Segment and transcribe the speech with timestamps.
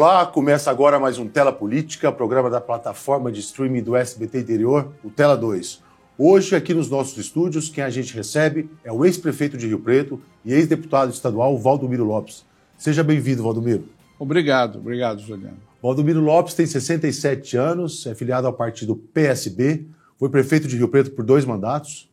[0.00, 4.92] Olá, começa agora mais um Tela Política, programa da plataforma de streaming do SBT Interior,
[5.02, 5.82] o Tela 2.
[6.16, 10.22] Hoje, aqui nos nossos estúdios, quem a gente recebe é o ex-prefeito de Rio Preto
[10.44, 12.46] e ex-deputado estadual Valdomiro Lopes.
[12.78, 13.88] Seja bem-vindo, Valdomiro.
[14.20, 15.58] Obrigado, obrigado, Juliano.
[15.82, 19.84] Valdomiro Lopes tem 67 anos, é filiado ao partido PSB,
[20.16, 22.08] foi prefeito de Rio Preto por dois mandatos,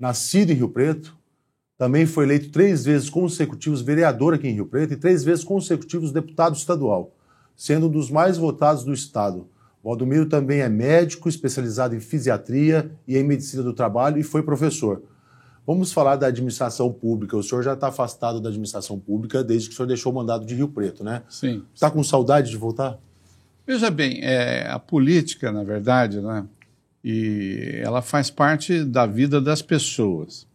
[0.00, 1.16] nascido em Rio Preto,
[1.78, 6.10] também foi eleito três vezes consecutivos vereador aqui em Rio Preto e três vezes consecutivos
[6.10, 7.12] deputado estadual,
[7.60, 9.46] sendo um dos mais votados do estado.
[9.84, 15.02] Valdomiro também é médico, especializado em fisiatria e em medicina do trabalho e foi professor.
[15.66, 17.36] Vamos falar da administração pública.
[17.36, 20.46] O senhor já está afastado da administração pública desde que o senhor deixou o mandado
[20.46, 21.22] de Rio Preto, né?
[21.28, 21.62] Sim.
[21.74, 22.98] Está com saudade de voltar?
[23.66, 26.46] Veja bem, é, a política, na verdade, né,
[27.04, 30.46] e ela faz parte da vida das pessoas.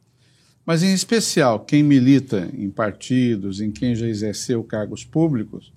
[0.66, 5.72] Mas, em especial, quem milita em partidos, em quem já exerceu cargos públicos,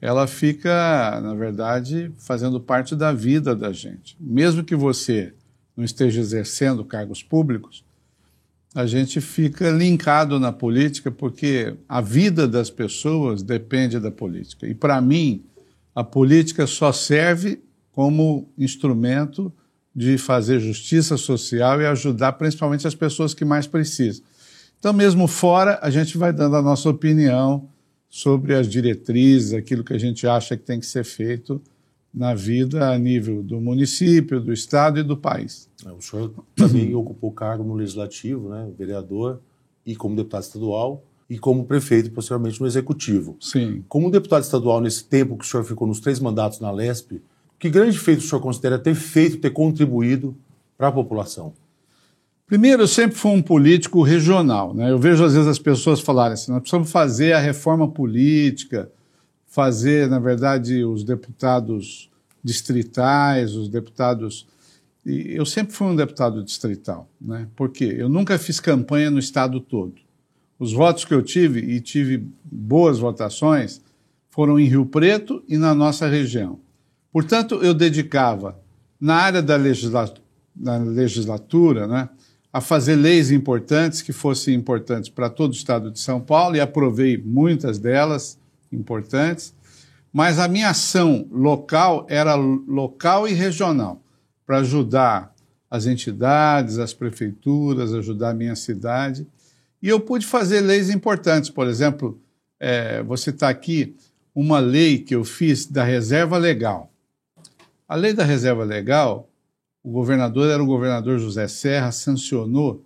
[0.00, 4.16] ela fica, na verdade, fazendo parte da vida da gente.
[4.18, 5.34] Mesmo que você
[5.76, 7.84] não esteja exercendo cargos públicos,
[8.74, 14.66] a gente fica linkado na política porque a vida das pessoas depende da política.
[14.66, 15.44] E, para mim,
[15.94, 17.60] a política só serve
[17.92, 19.52] como instrumento
[19.94, 24.24] de fazer justiça social e ajudar principalmente as pessoas que mais precisam.
[24.78, 27.68] Então, mesmo fora, a gente vai dando a nossa opinião
[28.10, 31.62] sobre as diretrizes, aquilo que a gente acha que tem que ser feito
[32.12, 35.68] na vida a nível do município, do estado e do país.
[35.86, 39.40] É, o senhor também ocupou cargo no legislativo, né, vereador
[39.86, 43.36] e como deputado estadual e como prefeito posteriormente no executivo.
[43.40, 43.84] Sim.
[43.88, 47.22] Como deputado estadual nesse tempo que o senhor ficou nos três mandatos na Lesp,
[47.60, 50.36] que grande feito o senhor considera ter feito, ter contribuído
[50.76, 51.52] para a população?
[52.50, 54.74] Primeiro, eu sempre fui um político regional.
[54.74, 54.90] Né?
[54.90, 58.90] Eu vejo às vezes as pessoas falarem assim: nós precisamos fazer a reforma política,
[59.46, 62.10] fazer, na verdade, os deputados
[62.42, 64.48] distritais, os deputados.
[65.06, 67.46] E eu sempre fui um deputado distrital, né?
[67.54, 69.94] Porque eu nunca fiz campanha no estado todo.
[70.58, 73.80] Os votos que eu tive, e tive boas votações,
[74.28, 76.58] foram em Rio Preto e na nossa região.
[77.12, 78.58] Portanto, eu dedicava,
[79.00, 80.12] na área da, legisla
[80.52, 82.08] da legislatura, né,
[82.52, 86.60] a fazer leis importantes que fossem importantes para todo o estado de São Paulo e
[86.60, 88.38] aprovei muitas delas
[88.72, 89.54] importantes,
[90.12, 94.02] mas a minha ação local era local e regional
[94.44, 95.32] para ajudar
[95.70, 99.26] as entidades, as prefeituras, ajudar a minha cidade.
[99.80, 102.20] E eu pude fazer leis importantes, por exemplo,
[102.58, 103.94] é, você está aqui
[104.34, 106.92] uma lei que eu fiz da reserva legal.
[107.88, 109.29] A lei da reserva legal,
[109.82, 112.84] o governador era o governador José Serra, sancionou.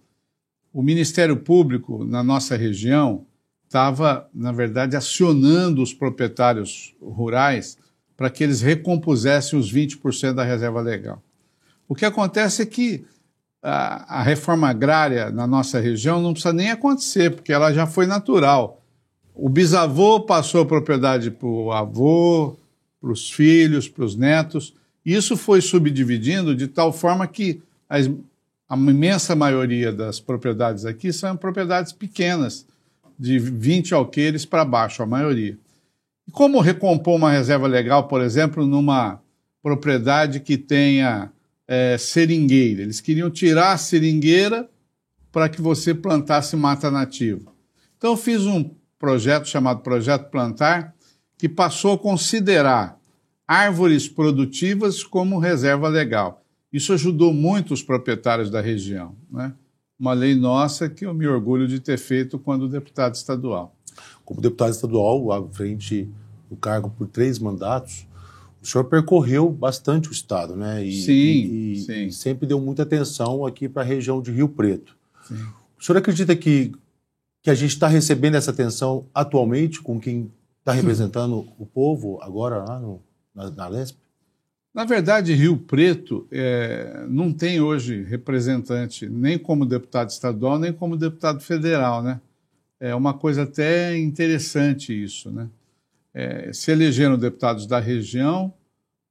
[0.73, 3.27] O Ministério Público, na nossa região,
[3.65, 7.77] estava, na verdade, acionando os proprietários rurais
[8.17, 11.21] para que eles recompusessem os 20% da reserva legal.
[11.89, 13.05] O que acontece é que
[13.63, 18.07] a, a, reforma agrária na nossa região não precisa nem acontecer, porque ela já foi
[18.07, 18.81] natural.
[19.35, 22.57] O bisavô passou a propriedade para o avô,
[23.01, 24.75] para os filhos, para os netos.
[25.05, 31.93] Isso foi subdividindo de tal forma que a imensa maioria das propriedades aqui são propriedades
[31.93, 32.67] pequenas,
[33.19, 35.57] de 20 alqueires para baixo, a maioria.
[36.27, 39.21] E como recompor uma reserva legal, por exemplo, numa
[39.63, 41.31] propriedade que tenha
[41.69, 42.83] é, seringueira?
[42.83, 44.69] Eles queriam tirar a seringueira
[45.31, 47.53] para que você plantasse mata nativa.
[47.97, 50.95] Então, eu fiz um projeto chamado Projeto Plantar,
[51.39, 52.99] que passou a considerar
[53.47, 56.43] árvores produtivas como reserva legal.
[56.73, 59.15] Isso ajudou muito os proprietários da região.
[59.31, 59.53] Né?
[59.99, 63.77] Uma lei nossa que eu me orgulho de ter feito quando deputado estadual.
[64.25, 66.09] Como deputado estadual, à frente
[66.51, 68.07] do cargo por três mandatos,
[68.61, 70.85] o senhor percorreu bastante o estado, né?
[70.85, 72.07] E, sim, e, sim.
[72.07, 74.97] E sempre deu muita atenção aqui para a região de Rio Preto.
[75.29, 75.37] Sim.
[75.79, 76.73] O senhor acredita que,
[77.43, 82.65] que a gente está recebendo essa atenção atualmente com quem está representando o povo agora
[82.65, 83.03] lá no,
[83.35, 83.99] na, na Lesp?
[84.75, 90.97] Na verdade, Rio Preto é, não tem hoje representante nem como deputado estadual, nem como
[90.97, 92.21] deputado federal, né?
[92.81, 95.49] É uma coisa até interessante isso, né?
[96.13, 98.53] É, se elegeram deputados da região,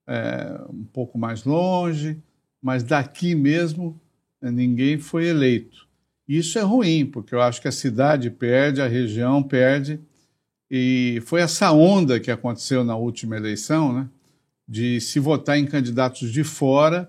[0.06, 2.22] é, um pouco mais longe,
[2.62, 4.00] mas daqui mesmo
[4.42, 5.88] é, ninguém foi eleito.
[6.28, 10.00] Isso é ruim, porque eu acho que a cidade perde, a região perde,
[10.76, 14.10] e foi essa onda que aconteceu na última eleição, né?
[14.68, 17.08] De se votar em candidatos de fora,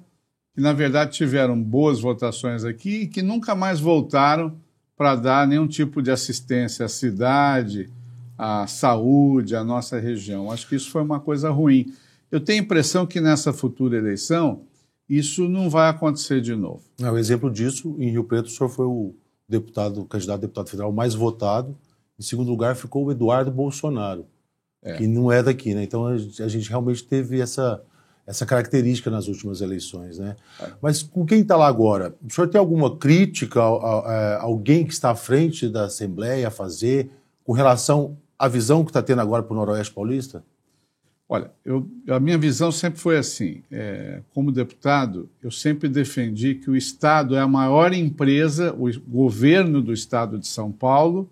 [0.52, 4.54] que na verdade tiveram boas votações aqui e que nunca mais voltaram
[4.94, 7.88] para dar nenhum tipo de assistência à cidade,
[8.36, 10.50] a saúde, a nossa região.
[10.50, 11.90] Acho que isso foi uma coisa ruim.
[12.30, 14.60] Eu tenho a impressão que nessa futura eleição
[15.08, 16.82] isso não vai acontecer de novo.
[17.00, 19.14] É, o exemplo disso, em Rio Preto, o senhor foi o
[19.48, 21.74] deputado, o candidato a deputado federal mais votado.
[22.18, 24.26] Em segundo lugar ficou o Eduardo Bolsonaro,
[24.82, 24.96] é.
[24.96, 25.82] que não é daqui, né?
[25.82, 27.82] Então a gente realmente teve essa,
[28.26, 30.36] essa característica nas últimas eleições, né?
[30.60, 30.72] É.
[30.80, 34.84] Mas com quem está lá agora, o senhor tem alguma crítica a, a, a, alguém
[34.84, 37.10] que está à frente da Assembleia a fazer
[37.42, 40.44] com relação à visão que está tendo agora para o Noroeste Paulista?
[41.28, 43.62] Olha, eu, a minha visão sempre foi assim.
[43.70, 49.80] É, como deputado, eu sempre defendi que o Estado é a maior empresa, o governo
[49.80, 51.30] do Estado de São Paulo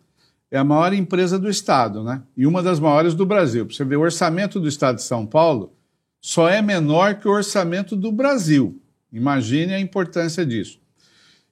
[0.53, 2.23] é a maior empresa do Estado, né?
[2.37, 3.65] E uma das maiores do Brasil.
[3.65, 5.73] Você vê, o orçamento do Estado de São Paulo
[6.21, 8.81] só é menor que o orçamento do Brasil.
[9.13, 10.79] Imagine a importância disso.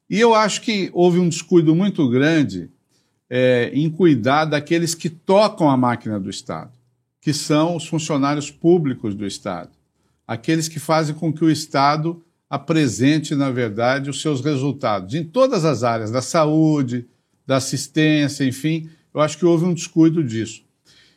[0.08, 2.70] E eu acho que houve um descuido muito grande
[3.28, 6.70] é, em cuidar daqueles que tocam a máquina do Estado
[7.20, 9.70] que são os funcionários públicos do Estado,
[10.26, 15.64] aqueles que fazem com que o Estado apresente, na verdade, os seus resultados em todas
[15.64, 17.06] as áreas, da saúde,
[17.50, 20.62] da assistência, enfim, eu acho que houve um descuido disso.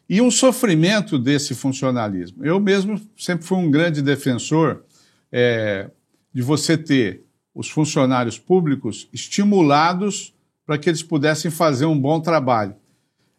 [0.10, 2.44] E um sofrimento desse funcionalismo.
[2.44, 4.84] Eu mesmo sempre fui um grande defensor
[5.32, 5.92] é,
[6.34, 10.34] de você ter os funcionários públicos estimulados
[10.66, 12.74] para que eles pudessem fazer um bom trabalho.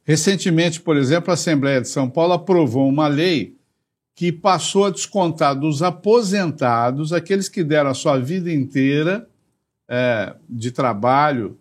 [0.05, 3.57] Recentemente, por exemplo, a Assembleia de São Paulo aprovou uma lei
[4.15, 9.29] que passou a descontar dos aposentados, aqueles que deram a sua vida inteira
[9.89, 11.59] é, de trabalho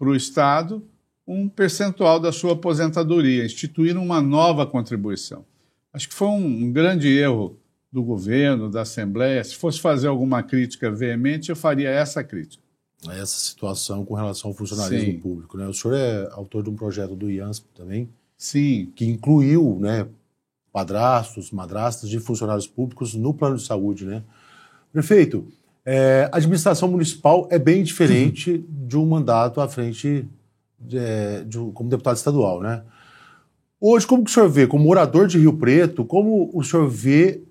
[0.00, 0.82] para o Estado,
[1.26, 5.44] um percentual da sua aposentadoria, instituindo uma nova contribuição.
[5.92, 7.58] Acho que foi um, um grande erro
[7.92, 9.44] do governo, da Assembleia.
[9.44, 12.70] Se fosse fazer alguma crítica veemente, eu faria essa crítica
[13.08, 15.18] essa situação com relação ao funcionalismo Sim.
[15.20, 15.56] público.
[15.56, 15.66] Né?
[15.66, 18.92] O senhor é autor de um projeto do IANSP também, Sim.
[18.94, 20.06] que incluiu né,
[20.70, 24.04] padrastos, madrastas de funcionários públicos no plano de saúde.
[24.04, 24.22] Né?
[24.92, 25.50] Prefeito,
[25.84, 28.86] é, a administração municipal é bem diferente uhum.
[28.86, 30.28] de um mandato à frente
[30.78, 32.60] de, é, de, como deputado estadual.
[32.60, 32.82] Né?
[33.80, 37.42] Hoje, como que o senhor vê, como morador de Rio Preto, como o senhor vê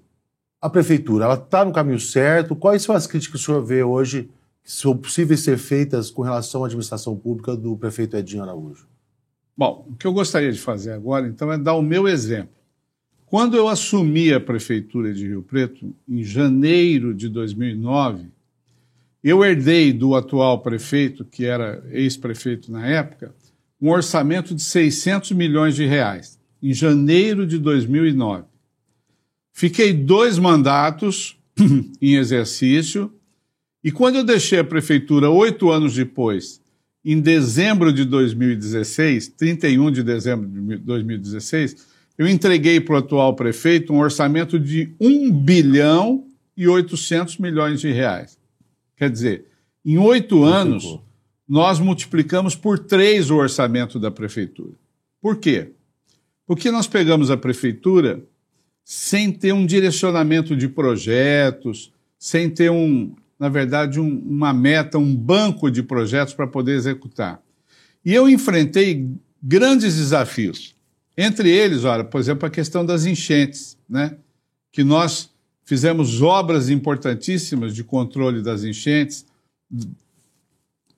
[0.61, 1.25] a prefeitura?
[1.25, 2.55] Ela está no caminho certo?
[2.55, 4.29] Quais são as críticas que o senhor vê hoje
[4.63, 8.87] são possíveis ser feitas com relação à administração pública do prefeito Edinho Araújo?
[9.57, 12.58] Bom, o que eu gostaria de fazer agora, então, é dar o meu exemplo.
[13.29, 18.25] Quando eu assumi a prefeitura de Rio Preto, em janeiro de 2009,
[19.23, 23.35] eu herdei do atual prefeito, que era ex-prefeito na época,
[23.79, 28.45] um orçamento de 600 milhões de reais, em janeiro de 2009.
[29.53, 31.37] Fiquei dois mandatos
[32.01, 33.13] em exercício
[33.83, 36.59] e quando eu deixei a prefeitura oito anos depois,
[37.05, 41.88] em dezembro de 2016, 31 de dezembro de 2016,
[42.19, 47.93] eu entreguei para o atual prefeito um orçamento de 1 bilhão e 800 milhões de
[47.93, 48.37] reais.
[48.97, 49.45] Quer dizer,
[49.85, 50.99] em oito anos,
[51.47, 54.73] nós multiplicamos por três o orçamento da prefeitura.
[55.21, 55.71] Por quê?
[56.45, 58.21] Porque nós pegamos a prefeitura
[58.83, 65.15] sem ter um direcionamento de projetos, sem ter um, na verdade, um, uma meta, um
[65.15, 67.41] banco de projetos para poder executar.
[68.03, 69.07] E eu enfrentei
[69.41, 70.77] grandes desafios.
[71.21, 74.15] Entre eles, olha, por exemplo, a questão das enchentes, né?
[74.71, 75.29] que nós
[75.65, 79.25] fizemos obras importantíssimas de controle das enchentes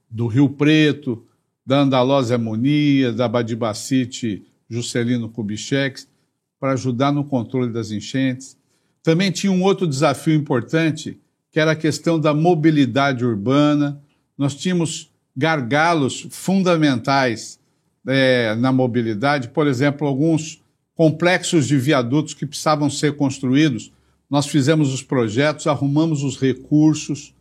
[0.08, 1.26] do Rio Preto,
[1.66, 6.04] da Andalosa Harmonia, da Badibacite Juscelino Kubitschek,
[6.60, 8.56] para ajudar no controle das enchentes.
[9.02, 11.18] Também tinha um outro desafio importante,
[11.50, 14.00] que era a questão da mobilidade urbana.
[14.38, 17.60] Nós tínhamos gargalos fundamentais
[18.08, 20.62] é, na mobilidade, por exemplo, alguns
[20.96, 23.92] complexos de viadutos que precisavam ser construídos.
[24.30, 27.34] Nós fizemos os projetos, arrumamos os recursos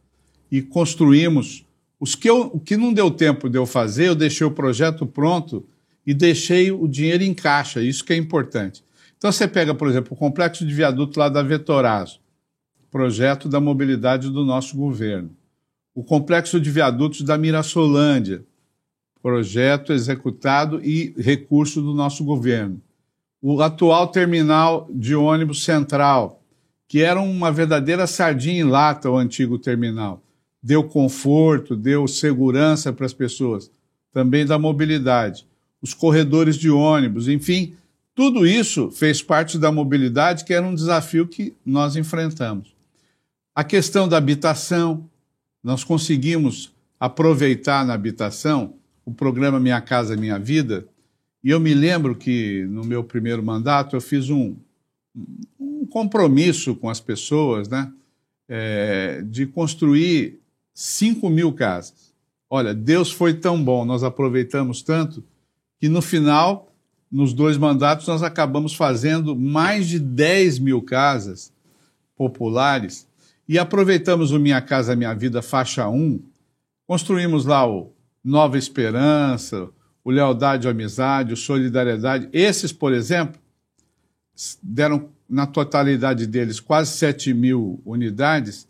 [0.51, 1.65] e construímos.
[1.99, 5.07] Os que eu, o que não deu tempo de eu fazer, eu deixei o projeto
[5.07, 5.67] pronto
[6.07, 8.83] e deixei o dinheiro em caixa, isso que é importante.
[9.19, 12.21] Então você pega, por exemplo, o complexo de viaduto lá da Vetorazo
[12.91, 15.31] projeto da mobilidade do nosso governo.
[15.95, 18.45] O complexo de viadutos da Mirassolândia,
[19.23, 22.81] projeto executado e recurso do nosso governo.
[23.43, 26.43] O atual terminal de ônibus central,
[26.89, 30.23] que era uma verdadeira sardinha em lata, o antigo terminal.
[30.63, 33.71] Deu conforto, deu segurança para as pessoas,
[34.13, 35.47] também da mobilidade.
[35.81, 37.75] Os corredores de ônibus, enfim,
[38.15, 42.75] tudo isso fez parte da mobilidade, que era um desafio que nós enfrentamos.
[43.55, 45.09] A questão da habitação,
[45.63, 50.87] nós conseguimos aproveitar na habitação o programa Minha Casa Minha Vida
[51.43, 54.57] E eu me lembro que no meu primeiro mandato eu fiz um,
[55.59, 57.93] um compromisso com as pessoas, né?
[58.49, 60.41] É, de construir
[60.75, 62.13] 5 mil casas.
[62.49, 65.23] Olha, Deus foi tão bom, nós aproveitamos tanto,
[65.79, 66.73] que no final,
[67.11, 71.53] nos dois mandatos, nós acabamos fazendo mais de 10 mil casas
[72.17, 73.07] populares
[73.49, 76.21] e aproveitamos o Minha Casa Minha Vida faixa 1,
[76.87, 77.93] construímos lá o
[78.23, 79.69] Nova Esperança,
[80.05, 82.29] o Lealdade e Amizade, o Solidariedade.
[82.33, 83.41] Esses, por exemplo,
[84.63, 88.67] deram na totalidade deles quase 7 mil unidades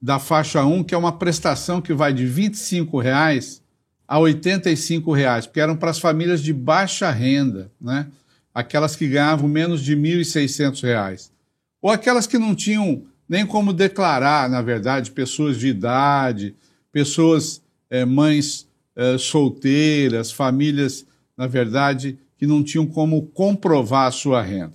[0.00, 3.62] da faixa 1, que é uma prestação que vai de 25 reais
[4.06, 8.08] a 85 reais, porque eram para as famílias de baixa renda, né?
[8.52, 11.32] aquelas que ganhavam menos de 1.600 reais.
[11.80, 16.56] Ou aquelas que não tinham nem como declarar, na verdade, pessoas de idade,
[16.90, 21.04] pessoas, é, mães é, solteiras, famílias,
[21.36, 24.72] na verdade, que não tinham como comprovar a sua renda.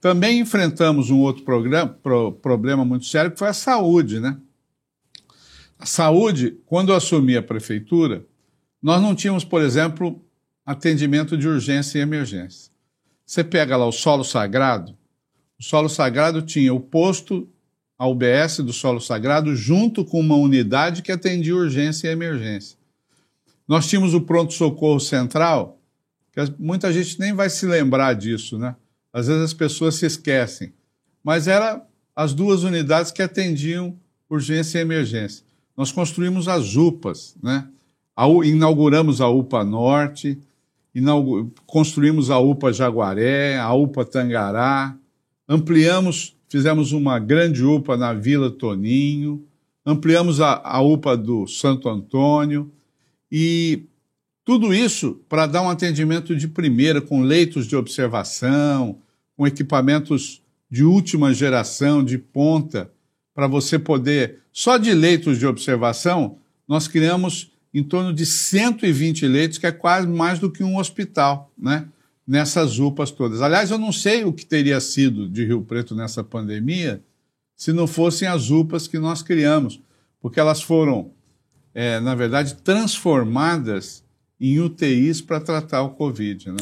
[0.00, 4.20] Também enfrentamos um outro programa, pro, problema muito sério, que foi a saúde.
[4.20, 4.36] Né?
[5.78, 8.24] A saúde, quando eu assumi a prefeitura,
[8.80, 10.24] nós não tínhamos, por exemplo,
[10.64, 12.70] atendimento de urgência e emergência.
[13.24, 14.96] Você pega lá o solo sagrado,
[15.58, 17.48] o solo sagrado tinha o posto
[17.98, 22.76] a UBS do solo sagrado junto com uma unidade que atendia urgência e emergência.
[23.66, 25.80] Nós tínhamos o pronto-socorro central,
[26.32, 28.76] que muita gente nem vai se lembrar disso, né?
[29.12, 30.72] Às vezes as pessoas se esquecem.
[31.24, 31.82] Mas era
[32.14, 33.98] as duas unidades que atendiam
[34.28, 35.44] urgência e emergência.
[35.76, 37.66] Nós construímos as UPAs, né?
[38.44, 40.38] inauguramos a UPA Norte,
[41.66, 44.96] construímos a UPA Jaguaré, a UPA Tangará,
[45.48, 49.44] ampliamos fizemos uma grande UPA na Vila Toninho,
[49.84, 52.72] ampliamos a, a UPA do Santo Antônio
[53.30, 53.82] e
[54.42, 59.00] tudo isso para dar um atendimento de primeira, com leitos de observação,
[59.36, 62.90] com equipamentos de última geração, de ponta,
[63.34, 64.38] para você poder.
[64.50, 70.08] Só de leitos de observação, nós criamos em torno de 120 leitos, que é quase
[70.08, 71.86] mais do que um hospital, né?
[72.26, 73.40] Nessas UPAs todas.
[73.40, 77.02] Aliás, eu não sei o que teria sido de Rio Preto nessa pandemia
[77.54, 79.80] se não fossem as UPAs que nós criamos,
[80.20, 81.12] porque elas foram,
[81.72, 84.04] é, na verdade, transformadas
[84.38, 86.52] em UTIs para tratar o Covid.
[86.52, 86.58] Né?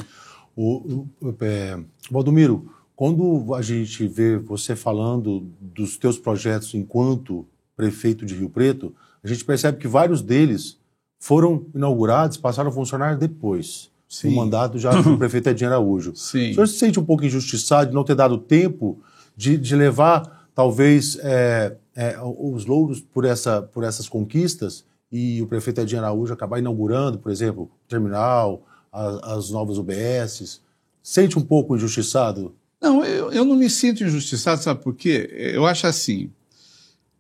[0.57, 1.07] O,
[1.41, 1.81] é,
[2.11, 8.95] Valdomiro, quando a gente vê você falando dos teus projetos enquanto prefeito de Rio Preto,
[9.23, 10.79] a gente percebe que vários deles
[11.19, 13.91] foram inaugurados, passaram a funcionar depois.
[14.15, 14.29] Sim.
[14.29, 16.15] o mandato já do prefeito Edinho Araújo.
[16.15, 16.51] Sim.
[16.51, 18.99] O senhor se sente um pouco injustiçado de não ter dado tempo
[19.37, 25.47] de, de levar, talvez, é, é, os louros por, essa, por essas conquistas e o
[25.47, 30.61] prefeito Edinho Araújo acabar inaugurando, por exemplo, o terminal, a, as novas UBSs?
[31.03, 32.55] Sente um pouco injustiçado?
[32.81, 35.29] Não, eu, eu não me sinto injustiçado, sabe por quê?
[35.33, 36.31] Eu acho assim,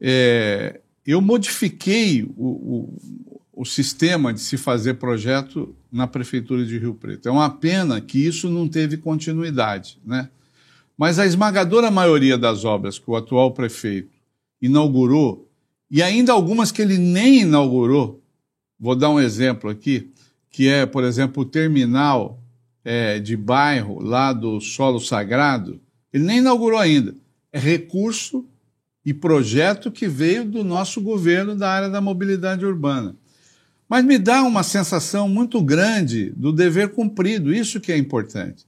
[0.00, 2.94] é, eu modifiquei o, o,
[3.56, 7.28] o sistema de se fazer projeto na Prefeitura de Rio Preto.
[7.28, 10.28] É uma pena que isso não teve continuidade, né?
[10.96, 14.14] Mas a esmagadora maioria das obras que o atual prefeito
[14.60, 15.48] inaugurou,
[15.90, 18.22] e ainda algumas que ele nem inaugurou,
[18.78, 20.10] vou dar um exemplo aqui,
[20.50, 22.40] que é, por exemplo, o terminal
[22.84, 25.80] é, de bairro lá do Solo Sagrado,
[26.12, 27.14] ele nem inaugurou ainda.
[27.52, 28.46] É recurso
[29.04, 33.16] e projeto que veio do nosso governo da área da mobilidade urbana.
[33.94, 38.66] Mas me dá uma sensação muito grande do dever cumprido, isso que é importante.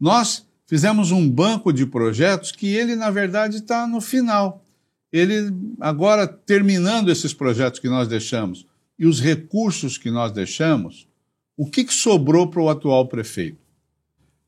[0.00, 4.64] Nós fizemos um banco de projetos que ele, na verdade, está no final.
[5.12, 8.66] Ele, agora, terminando esses projetos que nós deixamos
[8.98, 11.06] e os recursos que nós deixamos,
[11.54, 13.58] o que, que sobrou para o atual prefeito?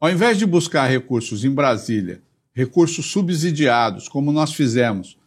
[0.01, 2.23] Ao invés de buscar recursos em Brasília,
[2.55, 5.19] recursos subsidiados, como nós fizemos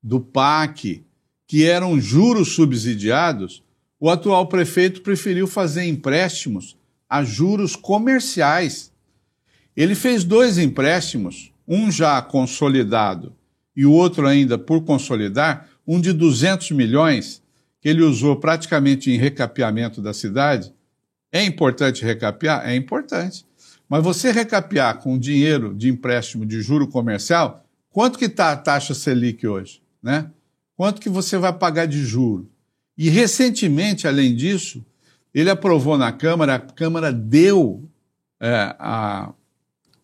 [0.00, 1.04] do PAC,
[1.48, 3.65] que eram juros subsidiados,
[4.06, 6.76] o atual prefeito preferiu fazer empréstimos
[7.10, 8.92] a juros comerciais.
[9.76, 13.34] Ele fez dois empréstimos, um já consolidado
[13.74, 17.42] e o outro ainda por consolidar, um de 200 milhões,
[17.80, 20.72] que ele usou praticamente em recapeamento da cidade.
[21.32, 22.64] É importante recapear?
[22.64, 23.44] É importante.
[23.88, 28.94] Mas você recapear com dinheiro de empréstimo de juro comercial, quanto que está a taxa
[28.94, 29.82] Selic hoje?
[30.00, 30.30] Né?
[30.76, 32.48] Quanto que você vai pagar de juro?
[32.96, 34.84] E recentemente, além disso,
[35.34, 37.84] ele aprovou na Câmara, a Câmara deu,
[38.40, 39.32] é, a,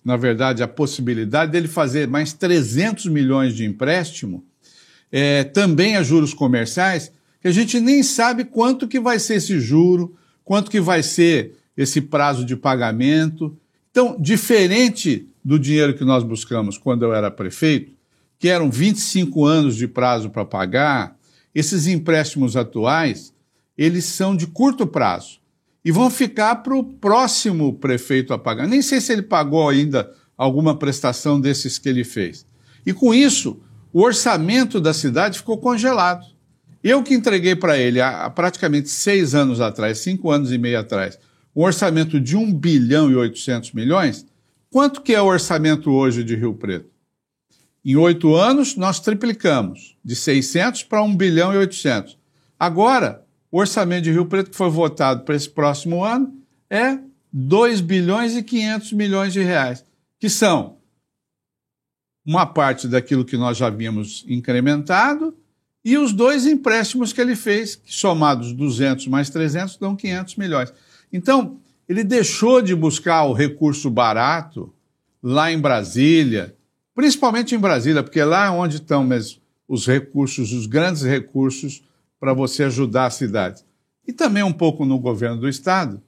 [0.04, 4.44] na verdade, a possibilidade dele fazer mais 300 milhões de empréstimo,
[5.10, 9.58] é, também a juros comerciais, que a gente nem sabe quanto que vai ser esse
[9.58, 13.56] juro, quanto que vai ser esse prazo de pagamento.
[13.90, 17.92] Então, diferente do dinheiro que nós buscamos quando eu era prefeito,
[18.38, 21.16] que eram 25 anos de prazo para pagar,
[21.54, 23.32] esses empréstimos atuais,
[23.76, 25.40] eles são de curto prazo
[25.84, 28.66] e vão ficar para o próximo prefeito a pagar.
[28.66, 32.46] Nem sei se ele pagou ainda alguma prestação desses que ele fez.
[32.86, 33.60] E com isso,
[33.92, 36.26] o orçamento da cidade ficou congelado.
[36.82, 41.18] Eu que entreguei para ele há, praticamente seis anos atrás, cinco anos e meio atrás,
[41.54, 44.26] um orçamento de 1 bilhão e 800 milhões,
[44.70, 46.91] quanto que é o orçamento hoje de Rio Preto?
[47.84, 52.16] Em oito anos, nós triplicamos, de 600 para 1 bilhão e 800.
[52.58, 56.32] Agora, o orçamento de Rio Preto que foi votado para esse próximo ano
[56.70, 56.98] é
[57.32, 59.84] 2 bilhões e 500 milhões de reais,
[60.18, 60.76] que são
[62.24, 65.36] uma parte daquilo que nós já havíamos incrementado
[65.84, 70.72] e os dois empréstimos que ele fez, que somados 200 mais 300 dão 500 milhões.
[71.12, 71.58] Então,
[71.88, 74.72] ele deixou de buscar o recurso barato
[75.20, 76.56] lá em Brasília,
[76.94, 79.08] principalmente em Brasília, porque é lá onde estão
[79.66, 81.82] os recursos, os grandes recursos
[82.20, 83.64] para você ajudar a cidade.
[84.06, 86.02] E também um pouco no governo do estado,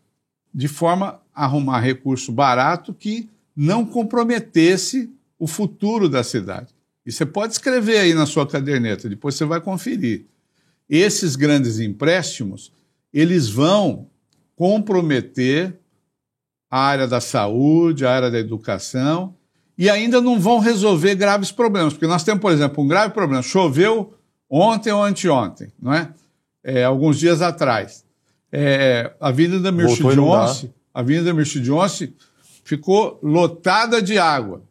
[0.53, 6.75] de forma a arrumar recurso barato que não comprometesse o futuro da cidade.
[7.05, 10.27] E você pode escrever aí na sua caderneta, depois você vai conferir.
[10.89, 12.73] Esses grandes empréstimos,
[13.13, 14.09] eles vão
[14.57, 15.79] comprometer
[16.71, 19.37] a área da saúde, a área da educação,
[19.77, 21.93] e ainda não vão resolver graves problemas.
[21.93, 23.43] Porque nós temos, por exemplo, um grave problema.
[23.43, 24.15] Choveu
[24.49, 26.11] ontem ou anteontem, não é?
[26.63, 28.05] é alguns dias atrás.
[28.53, 32.15] É, a Avenida Mircea de Once, a Avenida de Once
[32.65, 34.63] ficou lotada de água.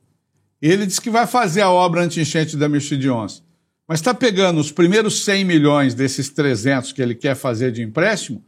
[0.62, 3.42] Ele disse que vai fazer a obra anti-enchente da Onça.
[3.86, 8.42] Mas está pegando os primeiros 100 milhões desses 300 que ele quer fazer de empréstimo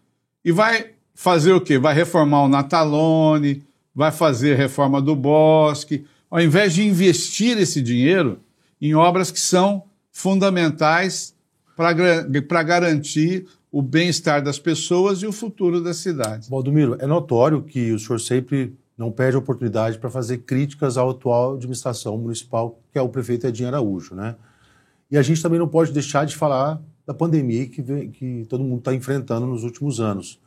[0.43, 1.77] e vai fazer o quê?
[1.77, 3.61] Vai reformar o Natalone,
[3.93, 8.39] vai fazer reforma do Bosque, ao invés de investir esse dinheiro
[8.81, 11.35] em obras que são fundamentais
[11.75, 16.49] para garantir o bem-estar das pessoas e o futuro da cidade.
[16.49, 21.03] Valdomiro, é notório que o senhor sempre não perde a oportunidade para fazer críticas à
[21.03, 24.35] atual administração municipal, que é o prefeito Edinho Araújo, né?
[25.11, 28.63] E a gente também não pode deixar de falar da pandemia que, vem, que todo
[28.63, 30.39] mundo está enfrentando nos últimos anos.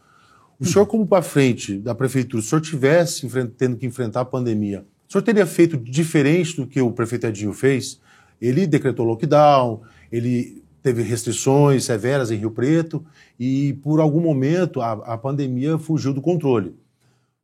[0.59, 4.25] O senhor, como para frente da prefeitura, se o senhor tivesse tendo que enfrentar a
[4.25, 7.99] pandemia, o senhor teria feito diferente do que o prefeito Edinho fez?
[8.41, 9.81] Ele decretou lockdown,
[10.13, 13.05] ele teve restrições severas em Rio Preto
[13.39, 16.71] e, por algum momento, a, a pandemia fugiu do controle.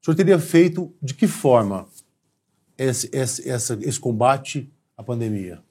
[0.01, 1.89] O senhor teria feito de que forma
[2.77, 5.63] esse, esse, essa, esse combate à pandemia?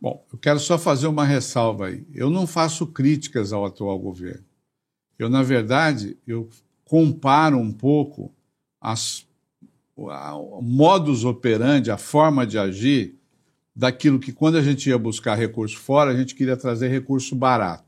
[0.00, 2.06] Bom, eu quero só fazer uma ressalva aí.
[2.14, 4.44] Eu não faço críticas ao atual governo.
[5.18, 6.48] Eu, na verdade, eu
[6.84, 8.32] comparo um pouco
[8.80, 9.26] as,
[9.96, 13.14] o modus operandi, a forma de agir
[13.74, 17.84] daquilo que quando a gente ia buscar recurso fora, a gente queria trazer recurso barato,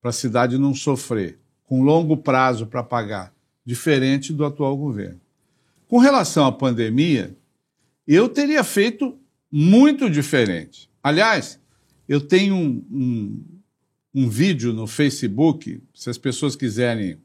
[0.00, 5.20] para a cidade não sofrer, com longo prazo para pagar, diferente do atual governo.
[5.88, 7.36] Com relação à pandemia,
[8.06, 9.18] eu teria feito
[9.50, 10.88] muito diferente.
[11.02, 11.60] Aliás,
[12.08, 13.44] eu tenho um, um,
[14.14, 17.18] um vídeo no Facebook, se as pessoas quiserem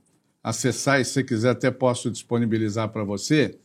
[0.43, 3.59] acessar, e se quiser até posso disponibilizar para você,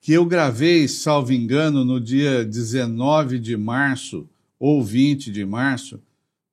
[0.00, 4.28] que eu gravei, salvo engano, no dia 19 de março
[4.58, 6.00] ou 20 de março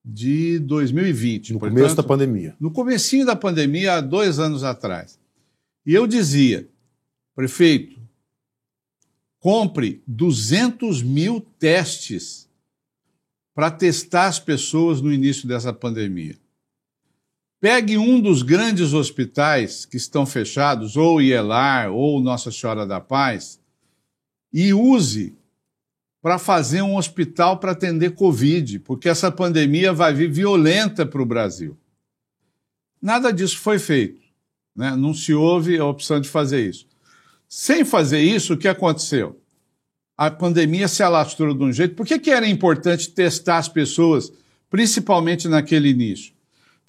[0.04, 1.54] de 2020.
[1.54, 2.56] No Portanto, começo da pandemia.
[2.60, 5.20] No comecinho da pandemia, há dois anos atrás.
[5.86, 6.68] E eu dizia,
[7.36, 8.00] Prefeito,
[9.40, 12.48] compre 200 mil testes
[13.54, 16.38] para testar as pessoas no início dessa pandemia.
[17.63, 23.58] Pegue um dos grandes hospitais que estão fechados, ou IELAR, ou Nossa Senhora da Paz,
[24.52, 25.34] e use
[26.21, 31.26] para fazer um hospital para atender Covid, porque essa pandemia vai vir violenta para o
[31.26, 31.78] Brasil.
[33.02, 34.19] Nada disso foi feito.
[34.76, 34.93] Né?
[34.97, 36.86] Não se houve a opção de fazer isso.
[37.47, 39.39] Sem fazer isso, o que aconteceu?
[40.17, 41.95] A pandemia se alastrou de um jeito.
[41.95, 44.34] Por que, que era importante testar as pessoas,
[44.69, 46.33] principalmente naquele início?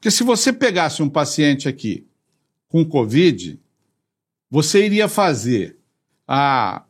[0.05, 2.07] Porque se você pegasse um paciente aqui
[2.69, 3.59] com Covid,
[4.51, 5.79] você iria fazer
[6.29, 6.85] a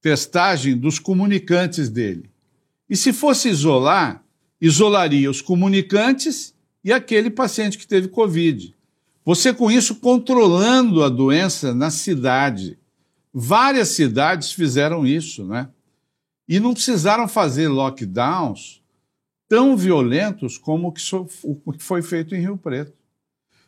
[0.00, 2.28] testagem dos comunicantes dele.
[2.88, 4.24] E se fosse isolar,
[4.60, 8.74] isolaria os comunicantes e aquele paciente que teve Covid.
[9.24, 12.76] Você, com isso, controlando a doença na cidade.
[13.32, 15.68] Várias cidades fizeram isso, né?
[16.48, 18.79] E não precisaram fazer lockdowns
[19.50, 20.94] tão violentos como
[21.42, 22.92] o que foi feito em Rio Preto.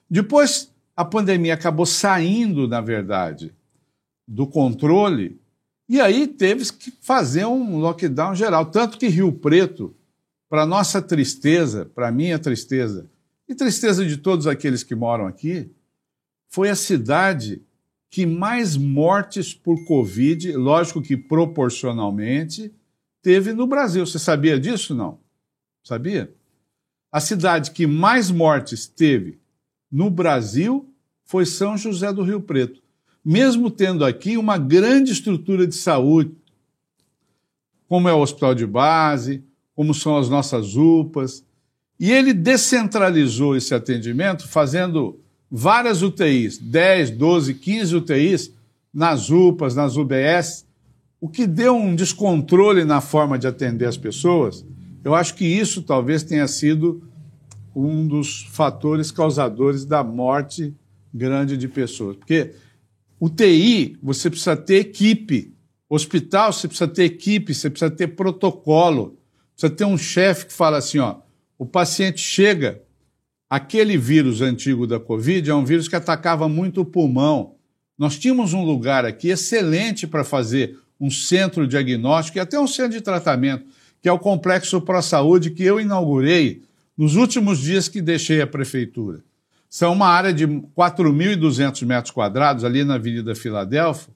[0.08, 3.52] Depois, a pandemia acabou saindo, na verdade,
[4.26, 5.40] do controle,
[5.88, 8.66] e aí teve que fazer um lockdown geral.
[8.66, 9.92] Tanto que Rio Preto,
[10.48, 13.10] para nossa tristeza, para minha tristeza,
[13.48, 15.68] e tristeza de todos aqueles que moram aqui,
[16.48, 17.60] foi a cidade
[18.08, 22.72] que mais mortes por Covid, lógico que proporcionalmente,
[23.20, 24.06] teve no Brasil.
[24.06, 24.94] Você sabia disso?
[24.94, 25.21] Não.
[25.82, 26.32] Sabia?
[27.10, 29.38] A cidade que mais mortes teve
[29.90, 30.88] no Brasil
[31.24, 32.80] foi São José do Rio Preto.
[33.24, 36.34] Mesmo tendo aqui uma grande estrutura de saúde,
[37.88, 41.44] como é o hospital de base, como são as nossas UPAs.
[42.00, 48.52] E ele descentralizou esse atendimento fazendo várias UTIs, 10, 12, 15 UTIs
[48.92, 50.66] nas UPAs, nas UBS,
[51.20, 54.64] o que deu um descontrole na forma de atender as pessoas.
[55.04, 57.02] Eu acho que isso talvez tenha sido
[57.74, 60.74] um dos fatores causadores da morte
[61.12, 62.16] grande de pessoas.
[62.16, 62.52] Porque
[63.20, 65.54] UTI, você precisa ter equipe.
[65.88, 69.18] Hospital, você precisa ter equipe, você precisa ter protocolo.
[69.54, 71.16] Precisa ter um chefe que fala assim, ó,
[71.58, 72.82] o paciente chega,
[73.52, 77.56] Aquele vírus antigo da Covid é um vírus que atacava muito o pulmão.
[77.98, 82.92] Nós tínhamos um lugar aqui excelente para fazer um centro diagnóstico e até um centro
[82.92, 83.66] de tratamento,
[84.02, 86.62] que é o Complexo Pro Saúde, que eu inaugurei
[86.98, 89.22] nos últimos dias que deixei a prefeitura.
[89.70, 94.12] São uma área de 4.200 metros quadrados, ali na Avenida Filadélfia.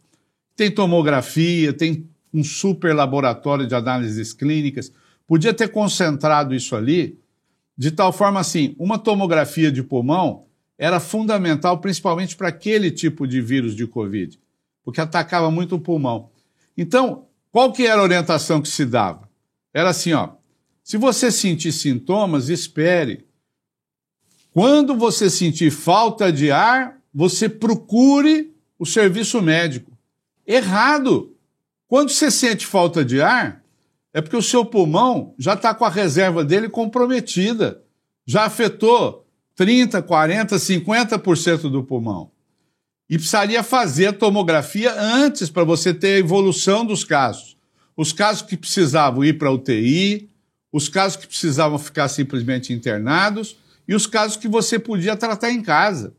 [0.55, 4.93] Tem tomografia, tem um super laboratório de análises clínicas.
[5.27, 7.19] Podia ter concentrado isso ali
[7.77, 10.47] de tal forma assim, uma tomografia de pulmão
[10.79, 14.39] era fundamental principalmente para aquele tipo de vírus de Covid,
[14.83, 16.31] porque atacava muito o pulmão.
[16.77, 19.29] Então, qual que era a orientação que se dava?
[19.77, 20.31] Era assim, ó,
[20.83, 23.27] se você sentir sintomas, espere.
[24.51, 29.93] Quando você sentir falta de ar, você procure o serviço médico.
[30.47, 31.37] Errado.
[31.87, 33.63] Quando você sente falta de ar,
[34.15, 37.83] é porque o seu pulmão já está com a reserva dele comprometida.
[38.25, 42.31] Já afetou 30, 40, 50% do pulmão.
[43.11, 47.56] E precisaria fazer a tomografia antes para você ter a evolução dos casos.
[47.97, 50.29] Os casos que precisavam ir para UTI,
[50.73, 53.57] os casos que precisavam ficar simplesmente internados
[53.89, 56.15] e os casos que você podia tratar em casa.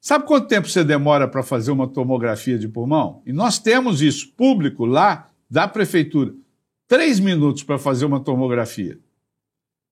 [0.00, 3.22] Sabe quanto tempo você demora para fazer uma tomografia de pulmão?
[3.24, 6.34] E nós temos isso público lá da prefeitura
[6.92, 8.98] três minutos para fazer uma tomografia.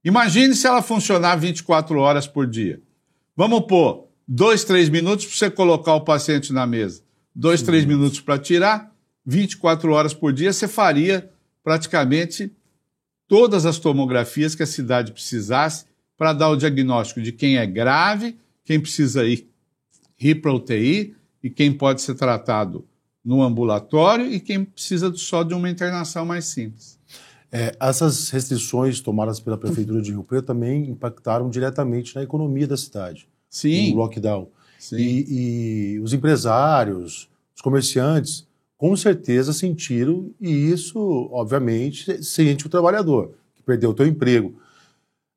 [0.05, 2.79] Imagine se ela funcionar 24 horas por dia.
[3.35, 7.03] Vamos pôr dois, três minutos para você colocar o paciente na mesa.
[7.35, 11.30] Dois, três minutos para tirar, 24 horas por dia, você faria
[11.63, 12.53] praticamente
[13.29, 15.85] todas as tomografias que a cidade precisasse
[16.17, 19.49] para dar o diagnóstico de quem é grave, quem precisa ir,
[20.19, 22.87] ir para UTI e quem pode ser tratado
[23.25, 26.99] no ambulatório e quem precisa só de uma internação mais simples.
[27.53, 32.77] É, essas restrições tomadas pela Prefeitura de Rio Preto também impactaram diretamente na economia da
[32.77, 33.29] cidade.
[33.49, 33.91] Sim.
[33.91, 34.49] No lockdown.
[34.79, 34.97] Sim.
[34.97, 38.47] E, e os empresários, os comerciantes,
[38.81, 44.59] com certeza sentiram, e isso, obviamente, sente o trabalhador, que perdeu o seu emprego.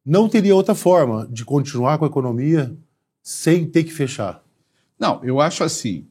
[0.05, 2.73] Não teria outra forma de continuar com a economia
[3.21, 4.41] sem ter que fechar?
[4.97, 6.07] Não, eu acho assim.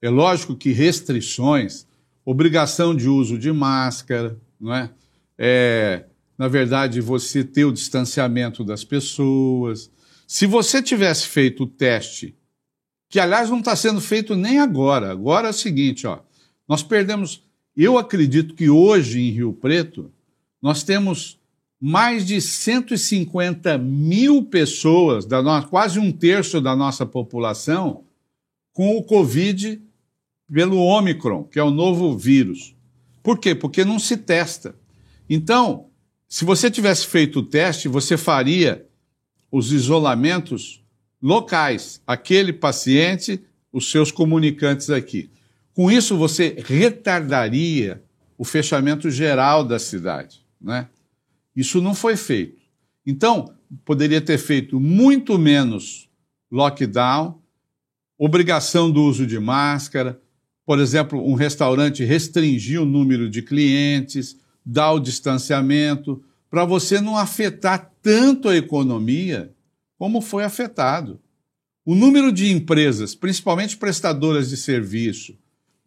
[0.00, 1.86] É lógico que restrições,
[2.24, 4.90] obrigação de uso de máscara, não é?
[5.36, 6.06] é
[6.38, 9.90] na verdade, você ter o distanciamento das pessoas.
[10.26, 12.34] Se você tivesse feito o teste,
[13.06, 16.20] que aliás não está sendo feito nem agora, agora é o seguinte, ó,
[16.70, 17.42] nós perdemos.
[17.76, 20.08] Eu acredito que hoje em Rio Preto
[20.62, 21.36] nós temos
[21.80, 28.04] mais de 150 mil pessoas, da nossa, quase um terço da nossa população,
[28.72, 29.82] com o Covid
[30.52, 32.72] pelo Omicron, que é o novo vírus.
[33.20, 33.52] Por quê?
[33.52, 34.76] Porque não se testa.
[35.28, 35.86] Então,
[36.28, 38.86] se você tivesse feito o teste, você faria
[39.50, 40.80] os isolamentos
[41.20, 43.40] locais, aquele paciente,
[43.72, 45.30] os seus comunicantes aqui.
[45.74, 48.02] Com isso, você retardaria
[48.36, 50.44] o fechamento geral da cidade.
[50.60, 50.88] Né?
[51.54, 52.60] Isso não foi feito.
[53.06, 53.54] Então,
[53.84, 56.08] poderia ter feito muito menos
[56.50, 57.40] lockdown,
[58.18, 60.20] obrigação do uso de máscara,
[60.66, 67.16] por exemplo, um restaurante restringir o número de clientes, dar o distanciamento, para você não
[67.16, 69.52] afetar tanto a economia
[69.98, 71.20] como foi afetado.
[71.84, 75.36] O número de empresas, principalmente prestadoras de serviço,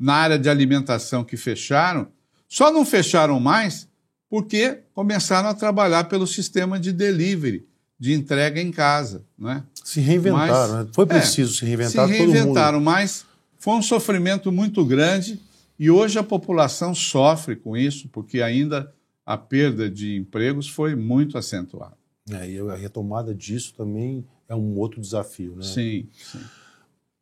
[0.04, 2.10] na área de alimentação que fecharam,
[2.46, 3.88] só não fecharam mais
[4.30, 7.66] porque começaram a trabalhar pelo sistema de delivery,
[7.98, 9.24] de entrega em casa.
[9.40, 9.64] Né?
[9.82, 10.92] Se reinventaram, mas, né?
[10.92, 12.08] foi preciso é, se reinventar.
[12.08, 13.26] Se reinventaram, mas
[13.58, 15.40] foi um sofrimento muito grande
[15.80, 18.94] E hoje a população sofre com isso, porque ainda
[19.26, 21.96] a perda de empregos foi muito acentuada.
[22.30, 25.64] É, e a retomada disso também é um outro desafio, né?
[25.64, 26.42] Sim, sim.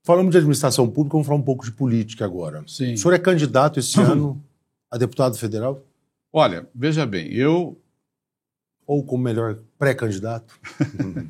[0.04, 2.64] Falamos de administração pública, vamos falar um pouco de política agora.
[2.68, 2.94] Sim.
[2.94, 4.44] O senhor é candidato esse ano
[4.90, 5.86] a deputado federal?
[6.34, 7.80] Olha, veja bem, eu.
[8.88, 10.60] Ou como melhor, pré-candidato?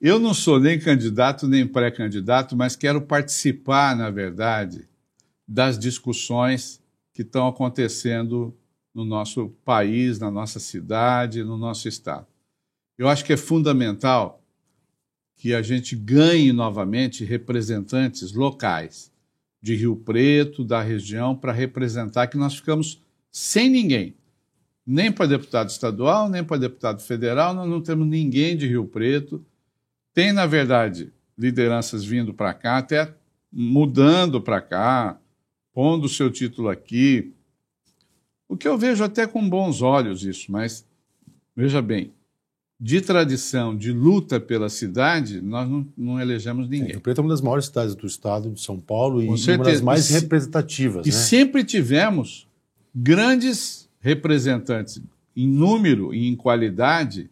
[0.00, 4.88] eu não sou nem candidato nem pré-candidato, mas quero participar, na verdade,
[5.46, 6.80] das discussões
[7.12, 8.56] que estão acontecendo
[8.94, 12.26] no nosso país, na nossa cidade, no nosso estado.
[12.96, 14.42] Eu acho que é fundamental
[15.38, 19.12] que a gente ganhe novamente representantes locais
[19.62, 24.14] de Rio Preto, da região, para representar que nós ficamos sem ninguém.
[24.84, 29.44] Nem para deputado estadual, nem para deputado federal, nós não temos ninguém de Rio Preto.
[30.12, 33.14] Tem, na verdade, lideranças vindo para cá, até
[33.52, 35.20] mudando para cá,
[35.72, 37.32] pondo o seu título aqui.
[38.48, 40.84] O que eu vejo até com bons olhos isso, mas
[41.54, 42.12] veja bem,
[42.80, 46.92] de tradição, de luta pela cidade, nós não, não elegemos ninguém.
[46.92, 49.80] Rio Preto é uma das maiores cidades do estado de São Paulo e uma das
[49.80, 51.04] mais representativas.
[51.04, 51.16] E né?
[51.16, 52.46] sempre tivemos
[52.94, 55.02] grandes representantes
[55.36, 57.28] em número e em qualidade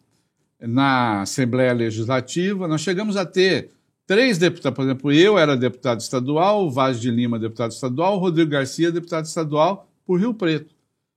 [0.59, 2.67] na Assembleia Legislativa.
[2.67, 3.69] Nós chegamos a ter
[4.05, 8.19] três deputados, por exemplo, eu era deputado estadual, o Vaz de Lima, deputado estadual, o
[8.19, 10.75] Rodrigo Garcia, deputado estadual por Rio Preto.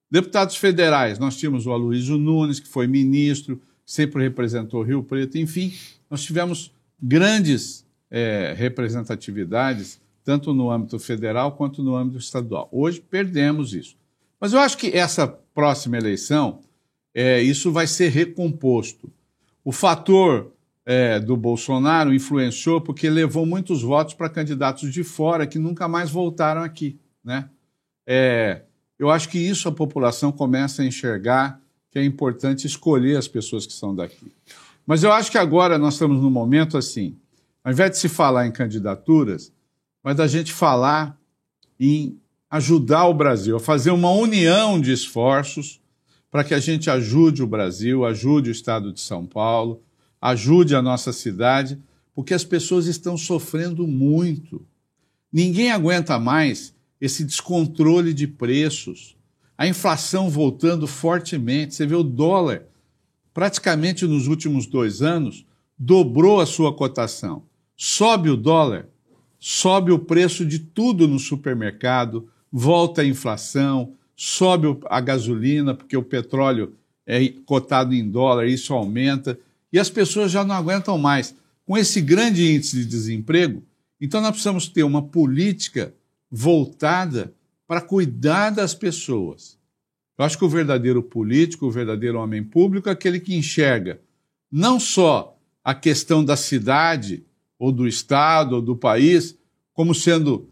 [0.08, 5.74] Deputados federais, nós tínhamos o Aloysio Nunes, que foi ministro, sempre representou Rio Preto, enfim,
[6.08, 6.72] nós tivemos
[7.02, 12.68] grandes é, representatividades, tanto no âmbito federal quanto no âmbito estadual.
[12.70, 13.96] Hoje perdemos isso.
[14.38, 16.60] Mas eu acho que essa próxima eleição,
[17.12, 19.10] é, isso vai ser recomposto.
[19.64, 20.52] O fator
[20.86, 26.10] é, do Bolsonaro influenciou porque levou muitos votos para candidatos de fora que nunca mais
[26.10, 26.96] voltaram aqui.
[27.24, 27.50] Né?
[28.06, 28.62] É,
[28.96, 31.59] eu acho que isso a população começa a enxergar
[31.90, 34.32] que é importante escolher as pessoas que são daqui.
[34.86, 37.16] Mas eu acho que agora nós estamos num momento assim,
[37.64, 39.52] ao invés de se falar em candidaturas,
[40.02, 41.18] mas da gente falar
[41.78, 42.18] em
[42.50, 45.80] ajudar o Brasil, a fazer uma união de esforços
[46.30, 49.82] para que a gente ajude o Brasil, ajude o Estado de São Paulo,
[50.20, 51.80] ajude a nossa cidade,
[52.14, 54.64] porque as pessoas estão sofrendo muito.
[55.32, 59.16] Ninguém aguenta mais esse descontrole de preços
[59.60, 61.74] a inflação voltando fortemente.
[61.74, 62.62] Você vê o dólar,
[63.34, 65.44] praticamente nos últimos dois anos,
[65.78, 67.42] dobrou a sua cotação.
[67.76, 68.88] Sobe o dólar,
[69.38, 76.02] sobe o preço de tudo no supermercado, volta a inflação, sobe a gasolina, porque o
[76.02, 76.72] petróleo
[77.06, 79.38] é cotado em dólar, isso aumenta,
[79.70, 81.34] e as pessoas já não aguentam mais.
[81.66, 83.62] Com esse grande índice de desemprego,
[84.00, 85.92] então nós precisamos ter uma política
[86.30, 87.34] voltada
[87.70, 89.56] para cuidar das pessoas.
[90.18, 94.00] Eu acho que o verdadeiro político, o verdadeiro homem público é aquele que enxerga
[94.50, 97.24] não só a questão da cidade,
[97.56, 99.38] ou do estado, ou do país,
[99.72, 100.50] como sendo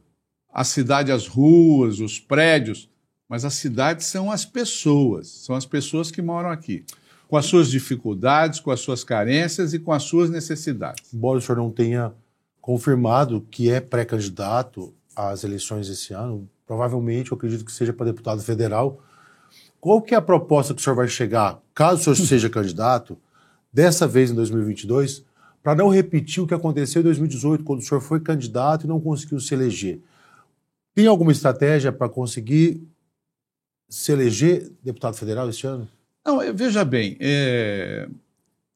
[0.49, 2.89] a cidade, as ruas, os prédios,
[3.29, 6.85] mas a cidade são as pessoas, são as pessoas que moram aqui,
[7.27, 11.13] com as suas dificuldades, com as suas carências e com as suas necessidades.
[11.13, 12.15] Embora o senhor não tenha
[12.61, 18.43] confirmado que é pré-candidato às eleições esse ano, provavelmente eu acredito que seja para deputado
[18.43, 19.03] federal.
[19.81, 23.17] Qual que é a proposta que o senhor vai chegar, caso o senhor seja candidato,
[23.73, 25.25] dessa vez em 2022,
[25.63, 29.01] para não repetir o que aconteceu em 2018, quando o senhor foi candidato e não
[29.01, 30.01] conseguiu se eleger?
[30.95, 32.83] Tem alguma estratégia para conseguir
[33.89, 35.89] se eleger deputado federal este ano?
[36.27, 38.07] Não, veja bem, é...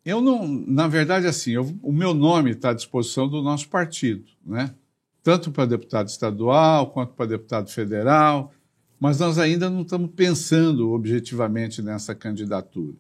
[0.02, 4.24] eu não, na verdade, assim, eu, o meu nome está à disposição do nosso partido,
[4.46, 4.74] né?
[5.23, 8.53] Tanto para deputado estadual quanto para deputado federal,
[8.99, 12.97] mas nós ainda não estamos pensando objetivamente nessa candidatura.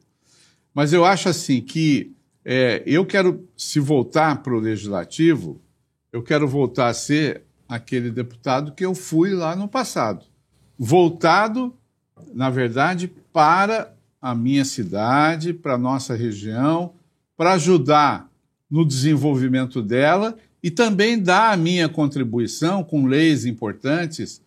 [0.74, 2.12] Mas eu acho assim que
[2.44, 5.60] é, eu quero, se voltar para o legislativo,
[6.12, 10.26] eu quero voltar a ser aquele deputado que eu fui lá no passado.
[10.78, 11.74] Voltado,
[12.34, 16.94] na verdade, para a minha cidade, para a nossa região,
[17.36, 18.30] para ajudar
[18.70, 24.40] no desenvolvimento dela e também dar a minha contribuição com leis importantes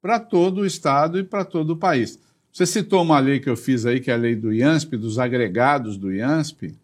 [0.00, 2.18] para todo o Estado e para todo o país.
[2.52, 5.18] Você citou uma lei que eu fiz aí, que é a lei do IANSP, dos
[5.18, 6.74] agregados do IANSP,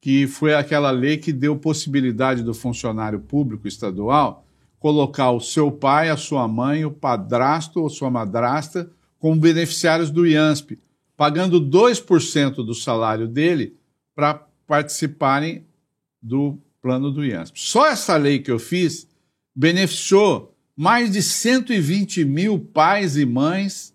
[0.00, 4.44] que foi aquela lei que deu possibilidade do funcionário público estadual
[4.78, 8.88] colocar o seu pai, a sua mãe, o padrasto ou sua madrasta
[9.18, 10.78] como beneficiários do IANSP,
[11.16, 13.76] pagando 2% do salário dele
[14.14, 15.64] para participarem
[16.22, 17.60] do plano do IANSP.
[17.60, 19.06] Só essa lei que eu fiz
[19.54, 23.94] beneficiou mais de 120 mil pais e mães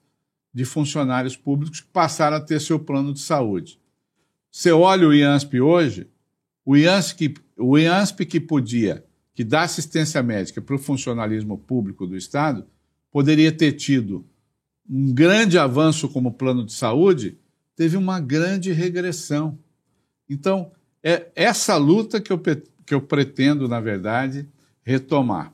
[0.54, 3.80] de funcionários públicos que passaram a ter seu plano de saúde.
[4.52, 6.08] Você olha o IANSP hoje,
[6.66, 12.16] o IANSP, o IANSP que podia, que dá assistência médica para o funcionalismo público do
[12.16, 12.66] Estado,
[13.12, 14.26] poderia ter tido
[14.88, 17.38] um grande avanço como plano de saúde,
[17.76, 19.58] teve uma grande regressão.
[20.30, 22.42] Então, é essa luta que eu,
[22.86, 24.48] que eu pretendo, na verdade,
[24.84, 25.54] retomar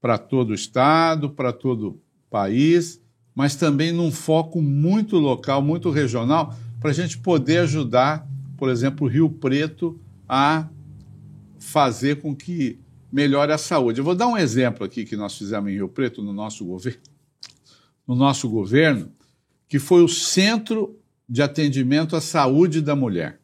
[0.00, 3.00] para todo o Estado, para todo o país,
[3.34, 9.06] mas também num foco muito local, muito regional, para a gente poder ajudar, por exemplo,
[9.06, 10.68] o Rio Preto a
[11.58, 12.78] fazer com que
[13.10, 14.00] melhore a saúde.
[14.00, 17.00] Eu vou dar um exemplo aqui que nós fizemos em Rio Preto, no nosso governo,
[18.06, 19.10] no nosso governo,
[19.68, 23.40] que foi o Centro de Atendimento à Saúde da Mulher.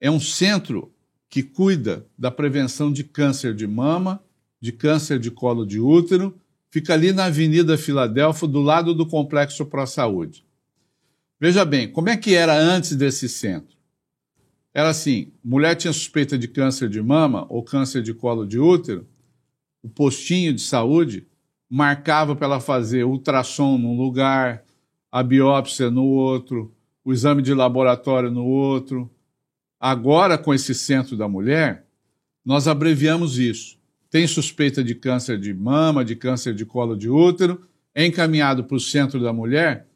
[0.00, 0.92] É um centro
[1.28, 4.22] que cuida da prevenção de câncer de mama,
[4.60, 6.38] de câncer de colo de útero,
[6.70, 10.44] fica ali na Avenida Filadélfia, do lado do Complexo Pro Saúde.
[11.38, 13.76] Veja bem, como é que era antes desse centro?
[14.72, 19.06] Era assim: mulher tinha suspeita de câncer de mama ou câncer de colo de útero,
[19.82, 21.26] o postinho de saúde
[21.68, 24.64] marcava para ela fazer ultrassom num lugar,
[25.10, 29.10] a biópsia no outro, o exame de laboratório no outro.
[29.78, 31.86] Agora, com esse centro da mulher,
[32.44, 33.76] nós abreviamos isso
[34.16, 37.60] tem suspeita de câncer de mama, de câncer de colo de útero,
[37.94, 39.86] é encaminhado para o centro da mulher,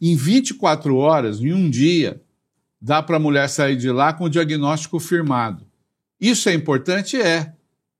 [0.00, 2.20] em 24 horas, em um dia,
[2.80, 5.64] dá para a mulher sair de lá com o diagnóstico firmado.
[6.20, 7.20] Isso é importante?
[7.20, 7.54] É.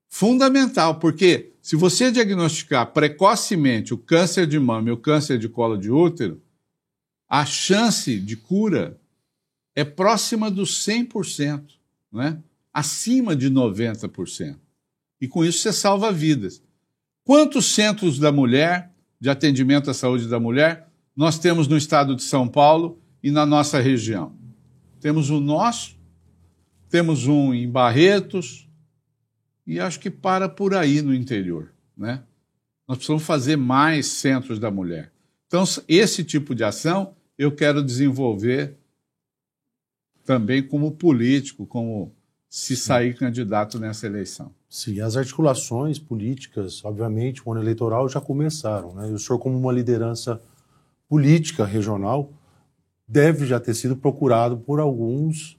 [0.07, 5.77] Fundamental, porque se você diagnosticar precocemente o câncer de mama e o câncer de colo
[5.77, 6.41] de útero,
[7.27, 8.99] a chance de cura
[9.75, 11.73] é próxima dos 100%,
[12.11, 12.41] né?
[12.73, 14.57] acima de 90%.
[15.19, 16.63] E com isso você salva vidas.
[17.23, 22.23] Quantos centros da mulher, de atendimento à saúde da mulher, nós temos no estado de
[22.23, 24.35] São Paulo e na nossa região?
[24.99, 25.97] Temos o nosso,
[26.89, 28.69] temos um em Barretos
[29.65, 32.23] e acho que para por aí no interior, né?
[32.87, 35.11] Nós precisamos fazer mais centros da mulher.
[35.47, 38.77] Então, esse tipo de ação eu quero desenvolver
[40.25, 42.11] também como político, como
[42.49, 44.51] se sair candidato nessa eleição.
[44.69, 48.93] Sim, as articulações políticas, obviamente, o ano eleitoral já começaram.
[48.95, 49.09] Né?
[49.09, 50.41] E o senhor, como uma liderança
[51.07, 52.31] política regional,
[53.07, 55.57] deve já ter sido procurado por alguns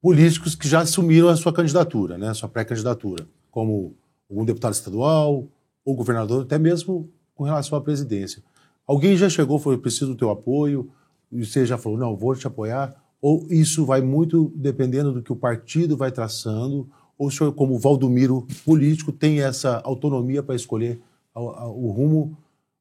[0.00, 2.28] políticos que já assumiram a sua candidatura, né?
[2.28, 3.96] a sua pré-candidatura, como
[4.30, 5.48] algum deputado estadual
[5.84, 8.42] ou governador, até mesmo com relação à presidência.
[8.86, 10.90] Alguém já chegou, foi preciso do teu apoio,
[11.32, 15.32] e você já falou, não, vou te apoiar, ou isso vai muito dependendo do que
[15.32, 21.00] o partido vai traçando, ou o senhor, como Valdomiro político, tem essa autonomia para escolher
[21.34, 22.36] o rumo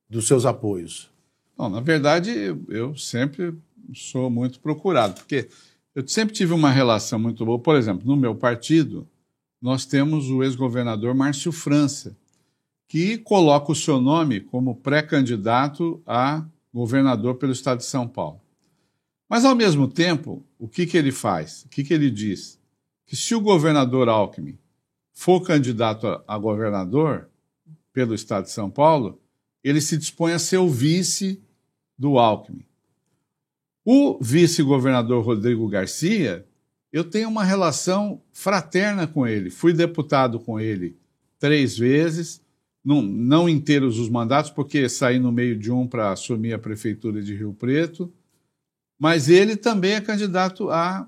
[0.09, 1.09] dos seus apoios?
[1.57, 2.29] Não, na verdade,
[2.67, 3.55] eu sempre
[3.93, 5.47] sou muito procurado, porque
[5.95, 7.57] eu sempre tive uma relação muito boa.
[7.57, 9.07] Por exemplo, no meu partido,
[9.61, 12.17] nós temos o ex-governador Márcio França,
[12.89, 18.42] que coloca o seu nome como pré-candidato a governador pelo estado de São Paulo.
[19.33, 21.63] Mas, ao mesmo tempo, o que, que ele faz?
[21.63, 22.61] O que, que ele diz?
[23.07, 24.59] que se o governador Alckmin
[25.11, 27.27] for candidato a, a governador
[27.91, 29.19] pelo estado de São Paulo,
[29.63, 31.41] ele se dispõe a ser o vice
[31.97, 32.63] do Alckmin.
[33.83, 36.45] O vice-governador Rodrigo Garcia,
[36.91, 39.49] eu tenho uma relação fraterna com ele.
[39.49, 40.95] Fui deputado com ele
[41.39, 42.39] três vezes,
[42.85, 47.19] não, não inteiros os mandatos, porque saí no meio de um para assumir a prefeitura
[47.19, 48.13] de Rio Preto,
[49.03, 51.05] mas ele também é candidato a,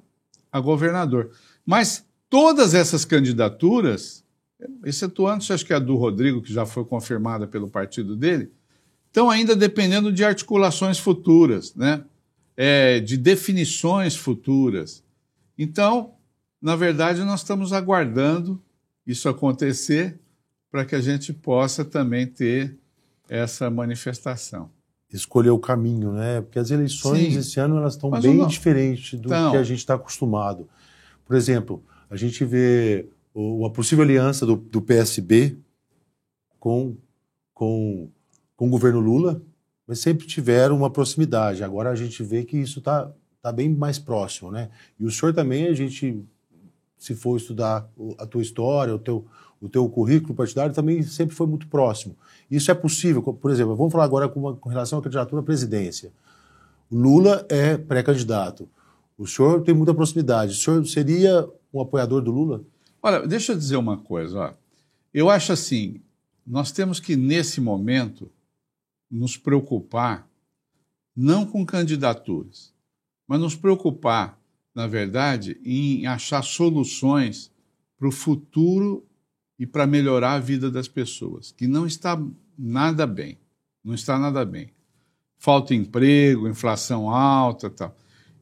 [0.52, 1.32] a governador.
[1.66, 4.22] Mas todas essas candidaturas,
[4.84, 8.52] excetuando, acho que é a do Rodrigo, que já foi confirmada pelo partido dele,
[9.08, 12.04] estão ainda dependendo de articulações futuras, né?
[12.58, 15.02] É, de definições futuras.
[15.58, 16.16] Então,
[16.62, 18.62] na verdade, nós estamos aguardando
[19.08, 20.20] isso acontecer
[20.70, 22.76] para que a gente possa também ter
[23.30, 24.70] essa manifestação.
[25.16, 26.42] Escolher o caminho, né?
[26.42, 28.48] Porque as eleições Sim, esse ano elas estão bem não...
[28.48, 30.68] diferentes do então, que a gente está acostumado.
[31.26, 35.58] Por exemplo, a gente vê uma possível aliança do, do PSB
[36.60, 36.96] com,
[37.54, 38.10] com,
[38.56, 39.42] com o governo Lula,
[39.88, 41.64] mas sempre tiveram uma proximidade.
[41.64, 43.12] Agora a gente vê que isso está
[43.42, 44.70] tá bem mais próximo, né?
[45.00, 46.24] E o senhor também, a gente,
[46.98, 47.88] se for estudar
[48.18, 49.26] a tua história, o teu,
[49.66, 52.16] o teu currículo partidário, também sempre foi muito próximo.
[52.50, 55.44] Isso é possível, por exemplo, vamos falar agora com, uma, com relação à candidatura à
[55.44, 56.12] presidência.
[56.92, 58.70] Lula é pré-candidato.
[59.18, 60.52] O senhor tem muita proximidade.
[60.52, 62.64] O senhor seria um apoiador do Lula?
[63.02, 64.56] Olha, deixa eu dizer uma coisa.
[65.14, 66.02] Eu acho assim,
[66.46, 68.30] nós temos que, nesse momento,
[69.10, 70.28] nos preocupar
[71.16, 72.74] não com candidaturas,
[73.28, 74.38] mas nos preocupar,
[74.76, 77.50] na verdade, em achar soluções
[77.98, 79.06] para o futuro
[79.58, 82.22] e para melhorar a vida das pessoas, que não está
[82.58, 83.38] nada bem,
[83.84, 84.70] não está nada bem.
[85.38, 87.96] Falta emprego, inflação alta, tal.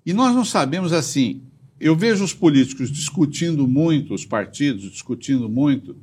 [0.05, 1.41] E nós não sabemos assim.
[1.79, 5.95] Eu vejo os políticos discutindo muito, os partidos discutindo muito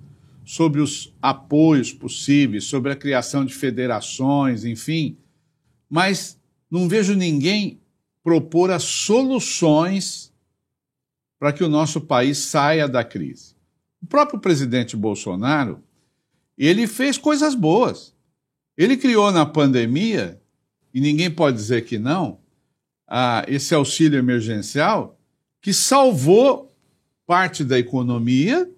[0.44, 5.16] sobre os apoios possíveis, sobre a criação de federações, enfim,
[5.88, 6.38] mas
[6.70, 7.80] não vejo ninguém
[8.22, 10.32] propor as soluções
[11.38, 13.54] para que o nosso país saia da crise.
[14.02, 15.82] O próprio presidente Bolsonaro,
[16.56, 18.14] ele fez coisas boas.
[18.76, 20.40] Ele criou na pandemia,
[20.92, 22.40] e ninguém pode dizer que não,
[23.06, 25.18] ah, esse auxílio emergencial
[25.60, 26.74] que salvou
[27.26, 28.70] parte da economia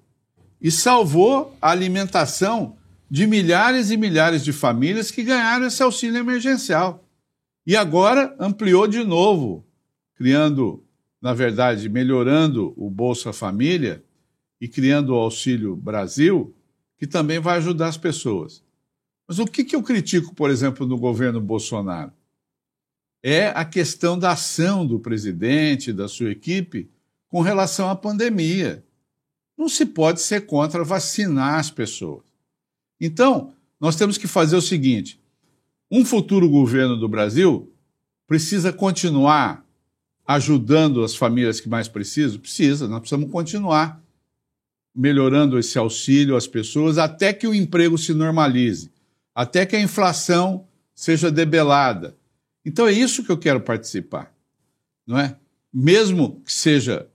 [0.61, 2.77] e salvou a alimentação
[3.11, 7.05] de milhares e milhares de famílias que ganharam esse auxílio emergencial.
[7.67, 9.65] E agora ampliou de novo,
[10.15, 10.85] criando,
[11.21, 14.03] na verdade, melhorando o Bolsa Família
[14.63, 16.55] e criando o Auxílio Brasil,
[16.97, 18.63] que também vai ajudar as pessoas.
[19.27, 22.13] Mas o que, eu critico, por exemplo, no governo Bolsonaro?
[23.21, 26.89] É a questão da ação do presidente, da sua equipe,
[27.29, 28.85] com relação à pandemia.
[29.59, 32.23] Não se pode ser contra vacinar as pessoas.
[33.01, 35.21] Então, nós temos que fazer o seguinte:
[35.91, 37.69] um futuro governo do Brasil
[38.29, 39.67] precisa continuar
[40.25, 42.39] ajudando as famílias que mais precisam?
[42.39, 44.01] Precisa, nós precisamos continuar
[44.95, 48.91] melhorando esse auxílio às pessoas até que o emprego se normalize,
[49.35, 52.17] até que a inflação seja debelada.
[52.65, 54.33] Então é isso que eu quero participar,
[55.07, 55.37] não é?
[55.73, 57.09] Mesmo que seja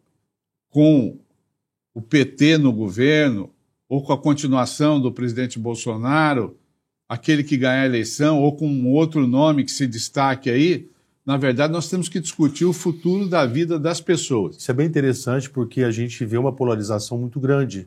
[0.70, 1.18] com
[1.94, 3.52] o PT no governo
[3.88, 6.58] ou com a continuação do presidente Bolsonaro,
[7.08, 10.90] aquele que ganhar a eleição ou com um outro nome que se destaque aí,
[11.28, 14.56] na verdade, nós temos que discutir o futuro da vida das pessoas.
[14.56, 17.86] Isso é bem interessante porque a gente vê uma polarização muito grande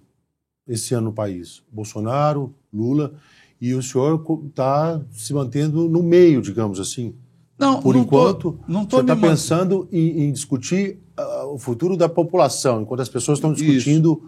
[0.69, 1.63] esse ano no país.
[1.73, 3.15] Bolsonaro, Lula,
[3.59, 7.15] e o senhor está se mantendo no meio, digamos assim.
[7.59, 11.47] Não, Por não enquanto, tô, não tô você está me pensando em, em discutir uh,
[11.55, 14.23] o futuro da população, enquanto as pessoas estão discutindo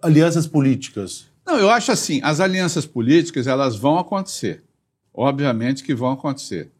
[0.00, 1.26] alianças políticas.
[1.46, 4.64] Não, eu acho assim, as alianças políticas, elas vão acontecer.
[5.12, 6.70] Obviamente que vão acontecer.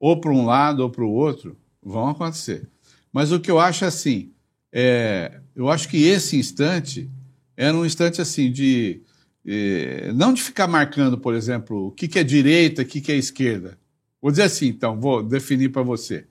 [0.00, 2.68] Ou para um lado ou para o outro, vão acontecer.
[3.12, 4.32] Mas o que eu acho assim,
[4.72, 7.08] é, eu acho que esse instante
[7.56, 9.02] era um instante assim de
[9.46, 13.12] é, não de ficar marcando, por exemplo, o que, que é direita, o que, que
[13.12, 13.78] é esquerda.
[14.20, 16.26] Vou dizer assim, então, vou definir para você.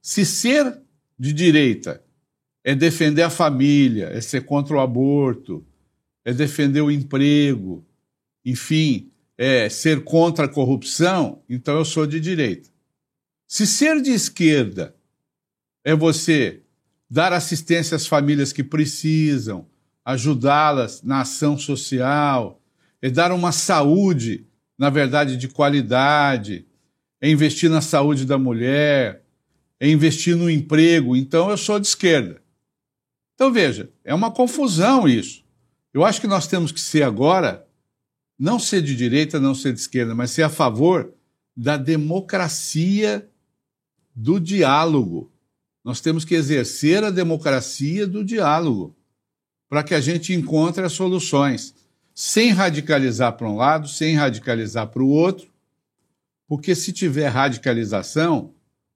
[0.00, 0.78] Se ser
[1.18, 2.02] de direita
[2.62, 5.64] é defender a família, é ser contra o aborto,
[6.24, 7.84] é defender o emprego,
[8.44, 12.70] enfim, é ser contra a corrupção, então eu sou de direita.
[13.46, 14.94] Se ser de esquerda
[15.84, 16.62] é você
[17.08, 19.68] dar assistência às famílias que precisam,
[20.04, 22.60] ajudá-las na ação social,
[23.00, 24.46] é dar uma saúde,
[24.78, 26.66] na verdade, de qualidade,
[27.20, 29.22] é investir na saúde da mulher,
[29.78, 31.14] é investir no emprego.
[31.14, 32.42] Então eu sou de esquerda.
[33.34, 35.44] Então veja, é uma confusão isso.
[35.92, 37.66] Eu acho que nós temos que ser agora,
[38.38, 41.12] não ser de direita, não ser de esquerda, mas ser a favor
[41.56, 43.28] da democracia
[44.14, 45.30] do diálogo.
[45.84, 48.96] Nós temos que exercer a democracia do diálogo
[49.68, 51.74] para que a gente encontre as soluções,
[52.14, 55.48] sem radicalizar para um lado, sem radicalizar para o outro,
[56.46, 58.52] porque se tiver radicalização,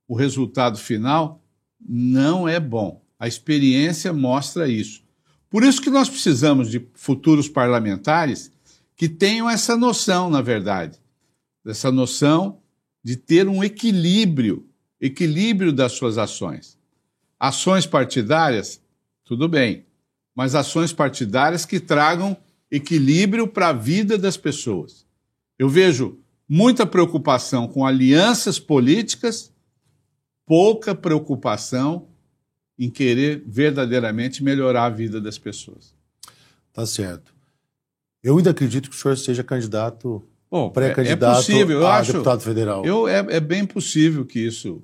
[0.07, 1.43] o resultado final
[1.81, 3.03] não é bom.
[3.19, 5.03] A experiência mostra isso.
[5.51, 8.53] Por isso que nós precisamos de futuros parlamentares
[8.95, 10.99] que tenham essa noção, na verdade,
[11.65, 12.61] dessa noção
[13.03, 14.68] de ter um equilíbrio,
[15.01, 16.79] equilíbrio das suas ações.
[17.39, 18.81] Ações partidárias,
[19.25, 19.85] tudo bem,
[20.35, 22.37] mas ações partidárias que tragam
[22.71, 25.07] equilíbrio para a vida das pessoas.
[25.59, 26.19] Eu vejo
[26.49, 29.53] muita preocupação com alianças políticas,
[30.47, 32.09] pouca preocupação
[32.79, 35.95] em querer verdadeiramente melhorar a vida das pessoas.
[36.73, 37.35] Tá certo.
[38.23, 40.23] Eu ainda acredito que o senhor seja candidato,
[40.73, 42.85] pré-candidato é, é possível, a acho, deputado federal.
[42.85, 44.83] Eu, é, é bem possível que isso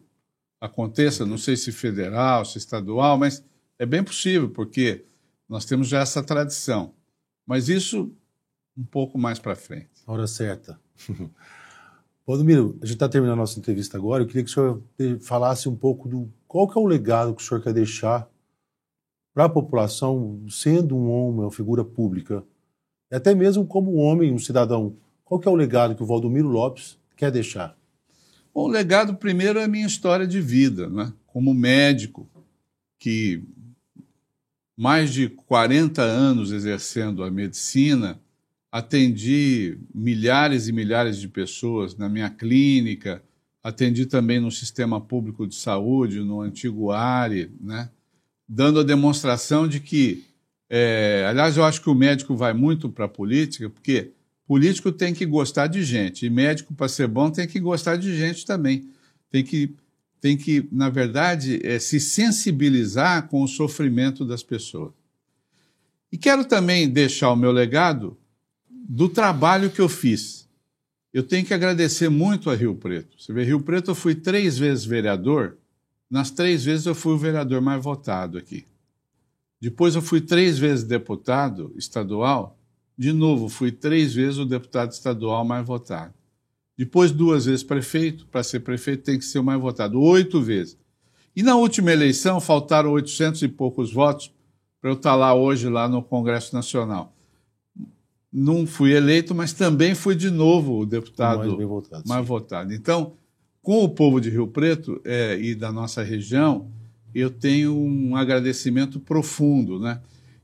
[0.65, 3.45] aconteça, não sei se federal, se estadual, mas
[3.79, 5.05] é bem possível, porque
[5.47, 6.95] nós temos já essa tradição.
[7.47, 8.11] Mas isso
[8.77, 9.91] um pouco mais para frente.
[10.07, 10.81] hora certa.
[12.27, 14.23] Valdomiro, a gente está terminando a nossa entrevista agora.
[14.23, 14.83] Eu queria que o senhor
[15.21, 18.27] falasse um pouco do qual que é o legado que o senhor quer deixar
[19.35, 22.43] para a população, sendo um homem, uma figura pública,
[23.12, 26.49] até mesmo como um homem, um cidadão Qual que é o legado que o Valdomiro
[26.49, 27.77] Lopes quer deixar?
[28.55, 31.12] Bom, o legado primeiro é a minha história de vida, né?
[31.26, 32.30] como médico,
[33.00, 33.42] que
[34.76, 38.20] mais de 40 anos exercendo a medicina,
[38.70, 43.20] atendi milhares e milhares de pessoas na minha clínica,
[43.61, 47.90] atendi também no sistema público de saúde, no antigo ARE, né?
[48.48, 50.24] dando a demonstração de que,
[50.70, 54.12] é, aliás, eu acho que o médico vai muito para a política, porque
[54.47, 58.16] político tem que gostar de gente, e médico, para ser bom, tem que gostar de
[58.16, 58.88] gente também.
[59.30, 59.74] Tem que,
[60.20, 64.92] tem que na verdade, é, se sensibilizar com o sofrimento das pessoas.
[66.12, 68.16] E quero também deixar o meu legado
[68.70, 70.49] do trabalho que eu fiz.
[71.12, 73.20] Eu tenho que agradecer muito a Rio Preto.
[73.20, 75.57] Você vê, Rio Preto eu fui três vezes vereador,
[76.11, 78.66] nas três vezes eu fui o vereador mais votado aqui.
[79.61, 82.59] Depois eu fui três vezes deputado estadual,
[82.97, 86.14] de novo, fui três vezes o deputado estadual mais votado.
[86.76, 88.26] Depois, duas vezes prefeito.
[88.26, 90.01] Para ser prefeito, tem que ser o mais votado.
[90.01, 90.76] Oito vezes.
[91.34, 94.32] E na última eleição, faltaram 800 e poucos votos
[94.80, 97.12] para eu estar lá hoje, lá no Congresso Nacional.
[98.32, 102.74] Não fui eleito, mas também fui de novo o deputado mais, votado, mais votado.
[102.74, 103.14] Então,
[103.62, 106.68] com o povo de Rio Preto é, e da nossa região,
[107.14, 110.01] eu tenho um agradecimento profundo, né?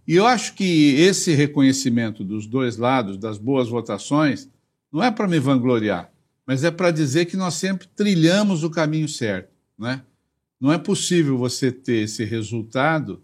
[0.07, 4.48] E eu acho que esse reconhecimento dos dois lados, das boas votações,
[4.92, 6.12] não é para me vangloriar,
[6.46, 9.51] mas é para dizer que nós sempre trilhamos o caminho certo.
[9.78, 10.03] Né?
[10.61, 13.22] Não é possível você ter esse resultado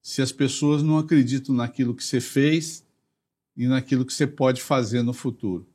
[0.00, 2.84] se as pessoas não acreditam naquilo que você fez
[3.56, 5.66] e naquilo que você pode fazer no futuro.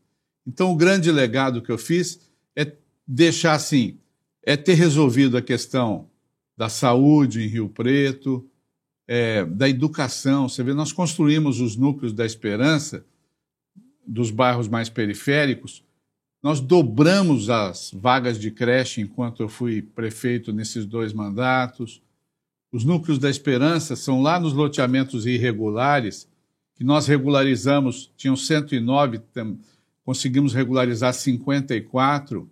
[0.48, 2.20] Então, o grande legado que eu fiz
[2.56, 2.76] é
[3.08, 4.00] deixar assim:
[4.42, 6.10] é ter resolvido a questão
[6.58, 8.48] da saúde em Rio Preto,
[9.08, 10.48] é, da educação.
[10.48, 13.06] Você vê, nós construímos os núcleos da esperança
[14.06, 15.84] dos bairros mais periféricos.
[16.42, 22.02] Nós dobramos as vagas de creche enquanto eu fui prefeito nesses dois mandatos.
[22.72, 26.28] Os núcleos da esperança são lá nos loteamentos irregulares,
[26.76, 29.22] que nós regularizamos, tinham 109,
[30.04, 32.50] conseguimos regularizar 54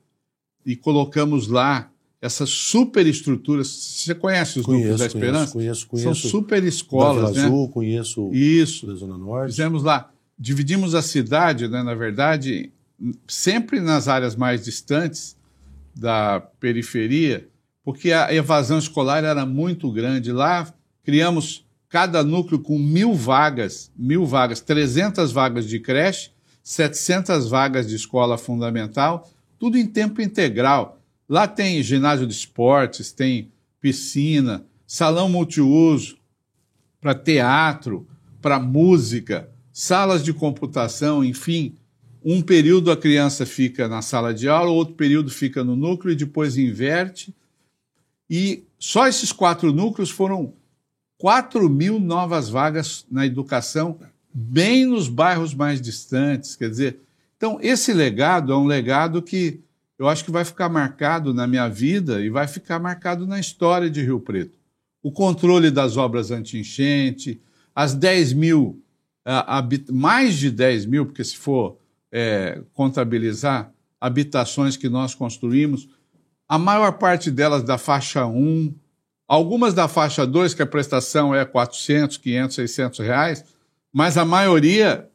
[0.66, 1.91] e colocamos lá
[2.22, 3.68] essas super estruturas.
[3.68, 5.54] Você conhece os conheço, núcleos da Esperança?
[5.54, 6.22] Conheço, conheço.
[6.22, 7.46] São super escolas, né?
[7.46, 8.86] Azul, conheço Isso.
[8.86, 9.52] da Zona Norte.
[9.52, 10.12] Fizemos lá.
[10.38, 12.72] Dividimos a cidade, né, na verdade,
[13.28, 15.36] sempre nas áreas mais distantes
[15.96, 17.48] da periferia,
[17.84, 20.32] porque a evasão escolar era muito grande.
[20.32, 20.72] Lá
[21.04, 26.32] criamos cada núcleo com mil vagas, mil vagas, 300 vagas de creche,
[26.64, 31.01] 700 vagas de escola fundamental, tudo em tempo integral.
[31.32, 36.18] Lá tem ginásio de esportes, tem piscina, salão multiuso
[37.00, 38.06] para teatro,
[38.42, 41.74] para música, salas de computação, enfim.
[42.22, 46.18] Um período a criança fica na sala de aula, outro período fica no núcleo e
[46.18, 47.34] depois inverte.
[48.30, 50.54] E só esses quatro núcleos foram
[51.18, 53.98] 4 mil novas vagas na educação,
[54.34, 56.58] bem nos bairros mais distantes.
[56.58, 57.00] Quer dizer,
[57.38, 59.62] então esse legado é um legado que
[60.02, 63.88] eu acho que vai ficar marcado na minha vida e vai ficar marcado na história
[63.88, 64.58] de Rio Preto.
[65.04, 67.40] O controle das obras anti-enchente,
[67.76, 68.84] as 10 mil,
[69.92, 71.78] mais de 10 mil, porque se for
[72.12, 75.88] é, contabilizar habitações que nós construímos,
[76.50, 78.74] a maior parte delas da faixa 1,
[79.28, 83.46] algumas da faixa 2, que a prestação é 400, 500, 600 reais,
[83.94, 85.08] mas a maioria,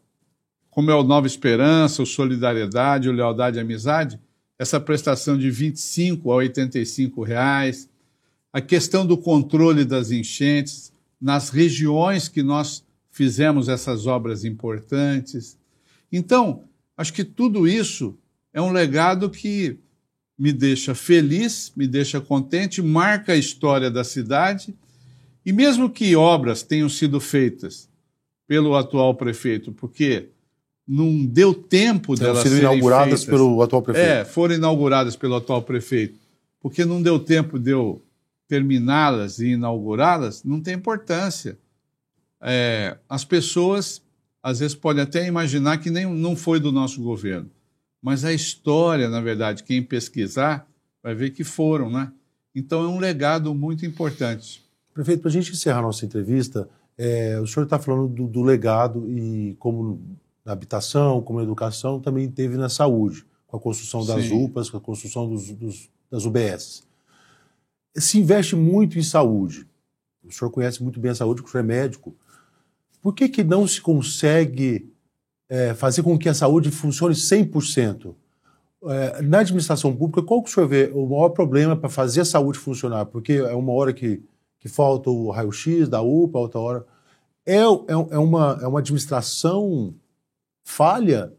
[0.70, 4.20] como é o Nova Esperança, o Solidariedade, o Lealdade e Amizade,
[4.58, 7.88] essa prestação de 25 a 85 reais,
[8.52, 15.58] a questão do controle das enchentes nas regiões que nós fizemos essas obras importantes.
[16.10, 16.64] Então,
[16.96, 18.16] acho que tudo isso
[18.52, 19.78] é um legado que
[20.38, 24.74] me deixa feliz, me deixa contente, marca a história da cidade.
[25.44, 27.88] E mesmo que obras tenham sido feitas
[28.46, 30.28] pelo atual prefeito, porque
[30.86, 33.24] não deu tempo Estão delas serem inauguradas feitas.
[33.24, 34.06] pelo atual prefeito.
[34.08, 36.18] É, foram inauguradas pelo atual prefeito.
[36.60, 38.02] Porque não deu tempo de eu
[38.48, 41.58] terminá-las e inaugurá-las, não tem importância.
[42.40, 44.00] É, as pessoas,
[44.42, 47.50] às vezes, podem até imaginar que nem, não foi do nosso governo.
[48.00, 50.68] Mas a história, na verdade, quem pesquisar,
[51.02, 52.12] vai ver que foram, né?
[52.54, 54.64] Então é um legado muito importante.
[54.94, 58.42] Prefeito, para a gente encerrar a nossa entrevista, é, o senhor está falando do, do
[58.42, 60.00] legado e como
[60.46, 64.44] na habitação, como na educação, também teve na saúde, com a construção das Sim.
[64.44, 66.86] UPAs, com a construção dos, dos, das UBS.
[67.96, 69.66] Se investe muito em saúde.
[70.24, 72.16] O senhor conhece muito bem a saúde, porque o senhor é médico.
[73.02, 74.92] Por que, que não se consegue
[75.48, 78.14] é, fazer com que a saúde funcione 100%.
[78.88, 82.24] É, na administração pública, qual que o senhor vê o maior problema para fazer a
[82.24, 83.06] saúde funcionar?
[83.06, 84.22] Porque é uma hora que,
[84.60, 86.86] que falta o raio-x da UPA, outra hora.
[87.44, 89.94] É, é, é, uma, é uma administração
[90.66, 91.32] falha,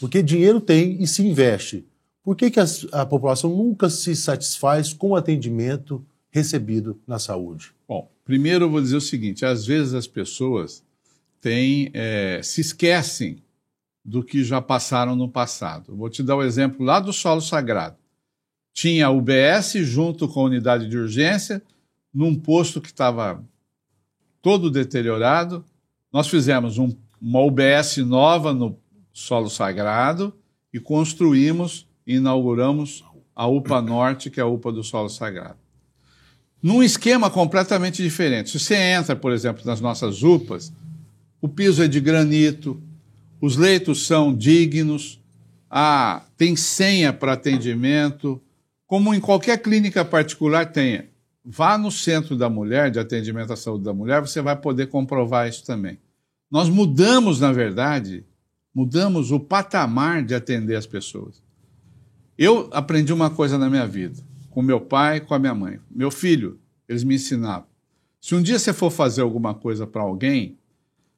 [0.00, 1.86] porque dinheiro tem e se investe.
[2.22, 7.72] Por que, que a, a população nunca se satisfaz com o atendimento recebido na saúde?
[7.86, 10.82] Bom, primeiro eu vou dizer o seguinte: às vezes as pessoas
[11.40, 13.38] têm, é, se esquecem
[14.04, 15.94] do que já passaram no passado.
[15.94, 17.96] Vou te dar o um exemplo lá do solo sagrado.
[18.72, 21.62] Tinha UBS junto com a unidade de urgência,
[22.12, 23.42] num posto que estava
[24.42, 25.64] todo deteriorado.
[26.12, 26.92] Nós fizemos um,
[27.24, 28.78] uma UBS nova no
[29.10, 30.34] solo sagrado
[30.70, 33.02] e construímos e inauguramos
[33.34, 35.56] a UPA Norte, que é a UPA do solo sagrado.
[36.62, 38.50] Num esquema completamente diferente.
[38.50, 40.70] Se você entra, por exemplo, nas nossas UPAs,
[41.40, 42.78] o piso é de granito,
[43.40, 45.18] os leitos são dignos,
[45.70, 48.40] ah, tem senha para atendimento,
[48.86, 51.06] como em qualquer clínica particular tenha.
[51.42, 55.48] Vá no centro da mulher, de atendimento à saúde da mulher, você vai poder comprovar
[55.48, 55.98] isso também.
[56.54, 58.24] Nós mudamos, na verdade,
[58.72, 61.42] mudamos o patamar de atender as pessoas.
[62.38, 65.80] Eu aprendi uma coisa na minha vida, com meu pai, com a minha mãe.
[65.90, 67.66] Meu filho, eles me ensinavam.
[68.20, 70.56] Se um dia você for fazer alguma coisa para alguém,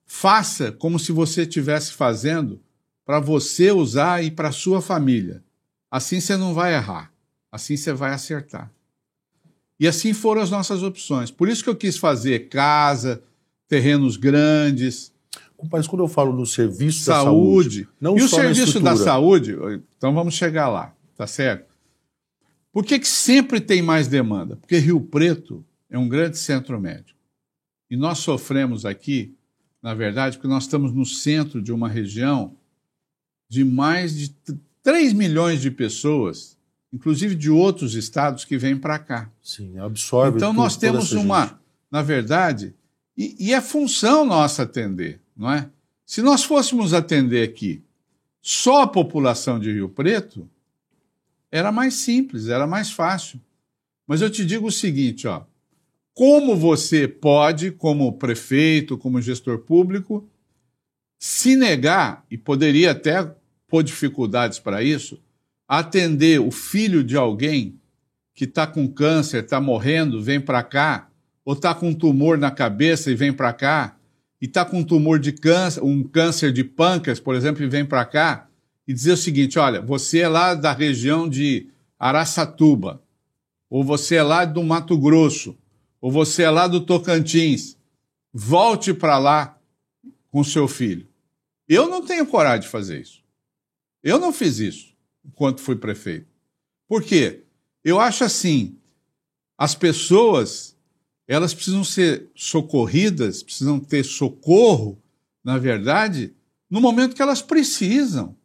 [0.06, 2.62] Faça como se você estivesse fazendo
[3.04, 5.42] para você usar e para sua família.
[5.90, 7.12] Assim você não vai errar.
[7.50, 8.72] Assim você vai acertar.
[9.78, 11.30] E assim foram as nossas opções.
[11.30, 13.22] Por isso que eu quis fazer casa,
[13.68, 15.12] terrenos grandes.
[15.70, 18.96] Mas quando eu falo no serviço saúde, da saúde, não e só o serviço da
[18.96, 19.56] saúde,
[19.96, 21.74] então vamos chegar lá, tá certo?
[22.72, 24.56] Por que, que sempre tem mais demanda?
[24.56, 27.18] Porque Rio Preto é um grande centro médico.
[27.90, 29.36] E nós sofremos aqui
[29.86, 32.56] na verdade, porque nós estamos no centro de uma região
[33.48, 34.34] de mais de
[34.82, 36.58] 3 milhões de pessoas,
[36.92, 39.30] inclusive de outros estados que vêm para cá.
[39.40, 40.38] Sim, absorve.
[40.38, 41.56] Então nós temos uma, gente.
[41.88, 42.74] na verdade,
[43.16, 45.68] e, e é função nossa atender, não é?
[46.04, 47.82] Se nós fôssemos atender aqui
[48.40, 50.48] só a população de Rio Preto,
[51.50, 53.40] era mais simples, era mais fácil.
[54.06, 55.42] Mas eu te digo o seguinte, ó,
[56.14, 60.26] como você pode, como prefeito, como gestor público,
[61.18, 63.34] se negar, e poderia até
[63.66, 65.20] pôr dificuldades para isso,
[65.66, 67.80] atender o filho de alguém
[68.32, 71.10] que está com câncer, está morrendo, vem para cá,
[71.44, 73.95] ou está com um tumor na cabeça e vem para cá,
[74.40, 77.84] e está com um tumor de câncer, um câncer de pâncreas, por exemplo, e vem
[77.84, 78.48] para cá,
[78.86, 81.68] e dizer o seguinte: olha, você é lá da região de
[81.98, 83.02] Araçatuba,
[83.68, 85.56] ou você é lá do Mato Grosso,
[86.00, 87.76] ou você é lá do Tocantins,
[88.32, 89.58] volte para lá
[90.30, 91.08] com seu filho.
[91.68, 93.24] Eu não tenho coragem de fazer isso.
[94.02, 96.28] Eu não fiz isso enquanto fui prefeito.
[96.86, 97.42] Por quê?
[97.82, 98.78] Eu acho assim,
[99.58, 100.75] as pessoas,
[101.26, 104.98] elas precisam ser socorridas, precisam ter socorro,
[105.42, 106.34] na verdade,
[106.70, 108.36] no momento que elas precisam,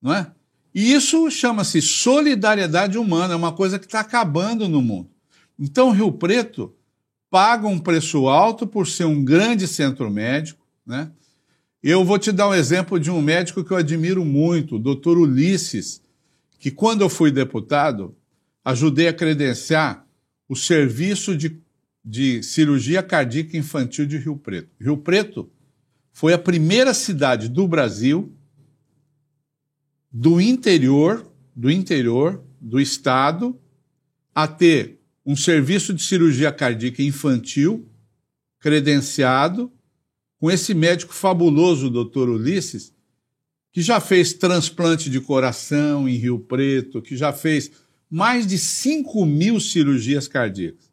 [0.00, 0.30] não é?
[0.74, 5.10] E isso chama-se solidariedade humana, é uma coisa que está acabando no mundo.
[5.58, 6.74] Então, Rio Preto
[7.30, 11.10] paga um preço alto por ser um grande centro médico, né?
[11.82, 15.16] Eu vou te dar um exemplo de um médico que eu admiro muito, o doutor
[15.16, 16.02] Ulisses,
[16.58, 18.14] que quando eu fui deputado,
[18.64, 20.04] ajudei a credenciar
[20.48, 21.60] o serviço de,
[22.06, 24.70] de cirurgia cardíaca infantil de Rio Preto.
[24.80, 25.50] Rio Preto
[26.12, 28.32] foi a primeira cidade do Brasil,
[30.12, 33.58] do interior, do interior do estado,
[34.32, 37.88] a ter um serviço de cirurgia cardíaca infantil,
[38.60, 39.72] credenciado,
[40.38, 42.94] com esse médico fabuloso, o doutor Ulisses,
[43.72, 47.72] que já fez transplante de coração em Rio Preto, que já fez
[48.08, 50.85] mais de 5 mil cirurgias cardíacas.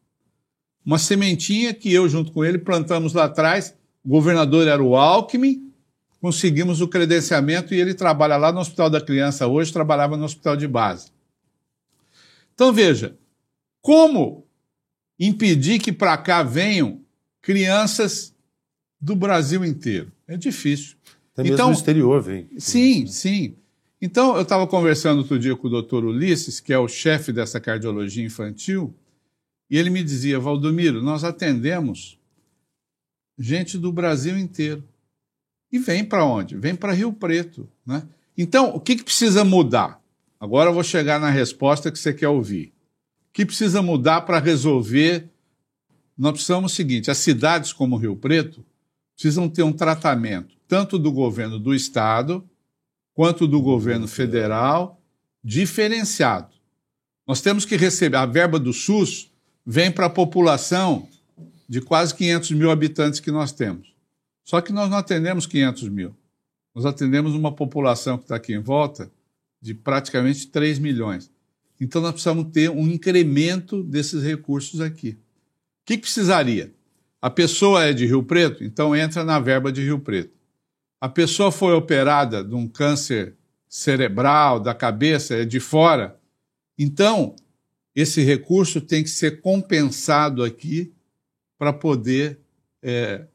[0.85, 3.75] Uma sementinha que eu, junto com ele, plantamos lá atrás.
[4.03, 5.71] O governador era o Alckmin,
[6.19, 10.57] conseguimos o credenciamento e ele trabalha lá no Hospital da Criança hoje, trabalhava no Hospital
[10.57, 11.11] de Base.
[12.53, 13.17] Então, veja,
[13.81, 14.45] como
[15.19, 17.01] impedir que para cá venham
[17.41, 18.33] crianças
[18.99, 20.11] do Brasil inteiro?
[20.27, 20.95] É difícil.
[21.33, 22.47] Até então, exterior vem.
[22.57, 23.55] Sim, sim.
[24.01, 27.59] Então, eu estava conversando outro dia com o doutor Ulisses, que é o chefe dessa
[27.59, 28.93] cardiologia infantil,
[29.73, 32.19] e ele me dizia, Valdomiro, nós atendemos
[33.37, 34.83] gente do Brasil inteiro.
[35.71, 36.55] E vem para onde?
[36.55, 37.67] Vem para Rio Preto.
[37.85, 38.03] Né?
[38.37, 39.99] Então, o que, que precisa mudar?
[40.39, 42.73] Agora eu vou chegar na resposta que você quer ouvir
[43.33, 45.27] que precisa mudar para resolver?
[46.15, 48.63] Nós precisamos o seguinte: as cidades como Rio Preto
[49.15, 52.47] precisam ter um tratamento tanto do governo do Estado
[53.13, 54.99] quanto do governo federal,
[55.43, 56.53] diferenciado.
[57.27, 59.31] Nós temos que receber a verba do SUS
[59.65, 61.07] vem para a população
[61.67, 63.93] de quase 500 mil habitantes que nós temos.
[64.43, 66.15] Só que nós não atendemos 500 mil.
[66.75, 69.11] Nós atendemos uma população que está aqui em volta
[69.61, 71.31] de praticamente 3 milhões.
[71.79, 75.09] Então nós precisamos ter um incremento desses recursos aqui.
[75.11, 76.73] O que, que precisaria?
[77.21, 80.33] A pessoa é de Rio Preto, então entra na verba de Rio Preto.
[80.99, 83.35] A pessoa foi operada de um câncer
[83.67, 86.19] cerebral, da cabeça, é de fora.
[86.77, 87.35] Então,
[87.95, 90.91] esse recurso tem que ser compensado aqui
[91.57, 92.39] para poder
[92.81, 93.25] é,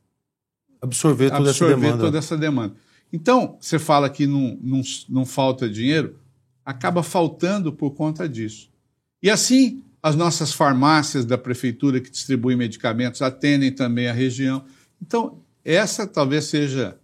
[0.81, 2.05] absorver, toda, absorver essa demanda.
[2.05, 2.75] toda essa demanda.
[3.13, 6.19] Então, você fala que não, não, não falta dinheiro,
[6.65, 8.71] acaba faltando por conta disso.
[9.23, 14.65] E assim, as nossas farmácias da prefeitura que distribuem medicamentos atendem também a região.
[15.01, 16.99] Então, essa talvez seja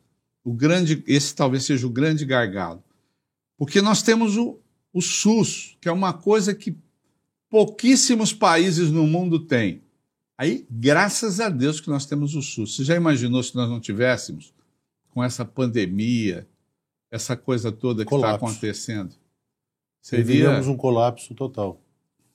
[0.45, 2.83] o grande, esse talvez seja o grande gargalo.
[3.57, 4.59] Porque nós temos o,
[4.93, 6.77] o SUS, que é uma coisa que
[7.55, 9.81] pouquíssimos países no mundo têm.
[10.37, 12.75] Aí, graças a Deus que nós temos o SUS.
[12.75, 14.53] Você já imaginou se nós não tivéssemos?
[15.13, 16.49] Com essa pandemia,
[17.13, 19.15] essa coisa toda que está acontecendo.
[20.03, 20.25] Seria...
[20.25, 21.81] Teríamos um colapso total.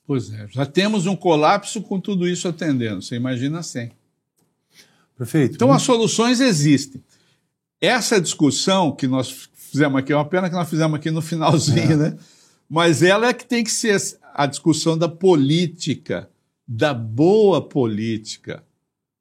[0.08, 3.02] Pois é, já temos um colapso com tudo isso atendendo.
[3.02, 3.92] Você imagina sem.
[5.18, 5.56] Perfeito.
[5.56, 7.04] Então, as soluções existem.
[7.82, 11.92] Essa discussão que nós fizemos aqui, é uma pena que nós fizemos aqui no finalzinho,
[11.92, 11.98] é.
[11.98, 12.18] né?
[12.70, 14.00] Mas ela é que tem que ser
[14.34, 16.30] a discussão da política,
[16.68, 18.64] da boa política.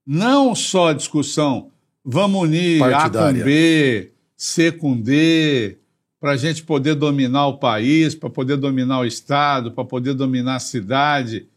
[0.07, 1.71] Não só a discussão,
[2.05, 3.41] vamos unir Partidária.
[3.41, 5.79] A com B, C com D,
[6.21, 10.57] para a gente poder dominar o país, para poder dominar o Estado, para poder dominar
[10.57, 11.49] a cidade,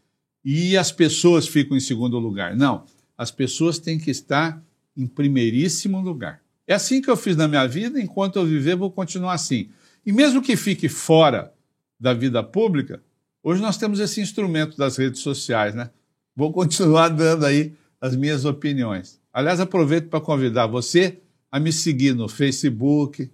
[0.44, 2.56] e as pessoas ficam em segundo lugar.
[2.56, 2.84] Não,
[3.16, 4.62] as pessoas têm que estar
[4.96, 6.40] em primeiríssimo lugar.
[6.66, 9.68] É assim que eu fiz na minha vida, enquanto eu viver, vou continuar assim.
[10.06, 11.52] E mesmo que fique fora
[12.02, 13.00] da vida pública,
[13.44, 15.90] hoje nós temos esse instrumento das redes sociais, né?
[16.34, 19.20] Vou continuar dando aí as minhas opiniões.
[19.32, 23.30] Aliás, aproveito para convidar você a me seguir no Facebook,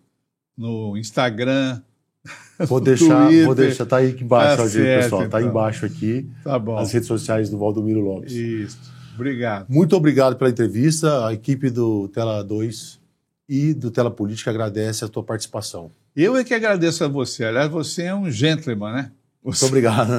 [0.55, 1.81] no Instagram.
[2.69, 3.47] Vou deixar, Twitter.
[3.47, 5.41] vou deixar, tá aí embaixo, tá certo, pessoal, tá então.
[5.41, 6.77] tá embaixo aqui, tá bom.
[6.77, 8.33] as redes sociais do Valdomiro Lopes.
[8.33, 8.79] Isso,
[9.15, 9.67] obrigado.
[9.71, 12.99] Muito obrigado pela entrevista, a equipe do Tela 2
[13.49, 15.91] e do Tela Política agradece a tua participação.
[16.17, 19.13] Eu é que agradeço a você, aliás, você é um gentleman, né?
[19.43, 19.65] Você...
[19.65, 20.11] Muito obrigado.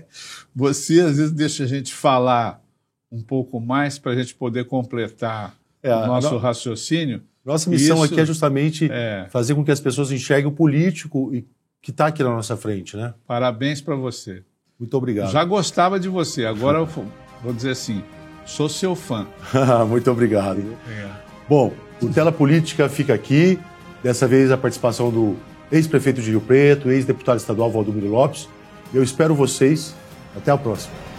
[0.54, 2.62] você às vezes deixa a gente falar
[3.10, 7.22] um pouco mais para a gente poder completar é, o nosso raciocínio.
[7.44, 9.26] Nossa missão Isso, aqui é justamente é.
[9.30, 11.32] fazer com que as pessoas enxerguem o político
[11.82, 13.14] que está aqui na nossa frente, né?
[13.26, 14.42] Parabéns para você.
[14.78, 15.30] Muito obrigado.
[15.30, 16.86] Já gostava de você, agora eu
[17.42, 18.02] vou dizer assim,
[18.46, 19.26] sou seu fã.
[19.88, 20.60] Muito obrigado.
[20.88, 21.08] É.
[21.48, 23.58] Bom, o Tela Política fica aqui.
[24.02, 25.36] Dessa vez a participação do
[25.70, 28.48] ex-prefeito de Rio Preto, ex-deputado estadual Valdomiro Lopes.
[28.92, 29.94] Eu espero vocês.
[30.36, 31.09] Até a próxima.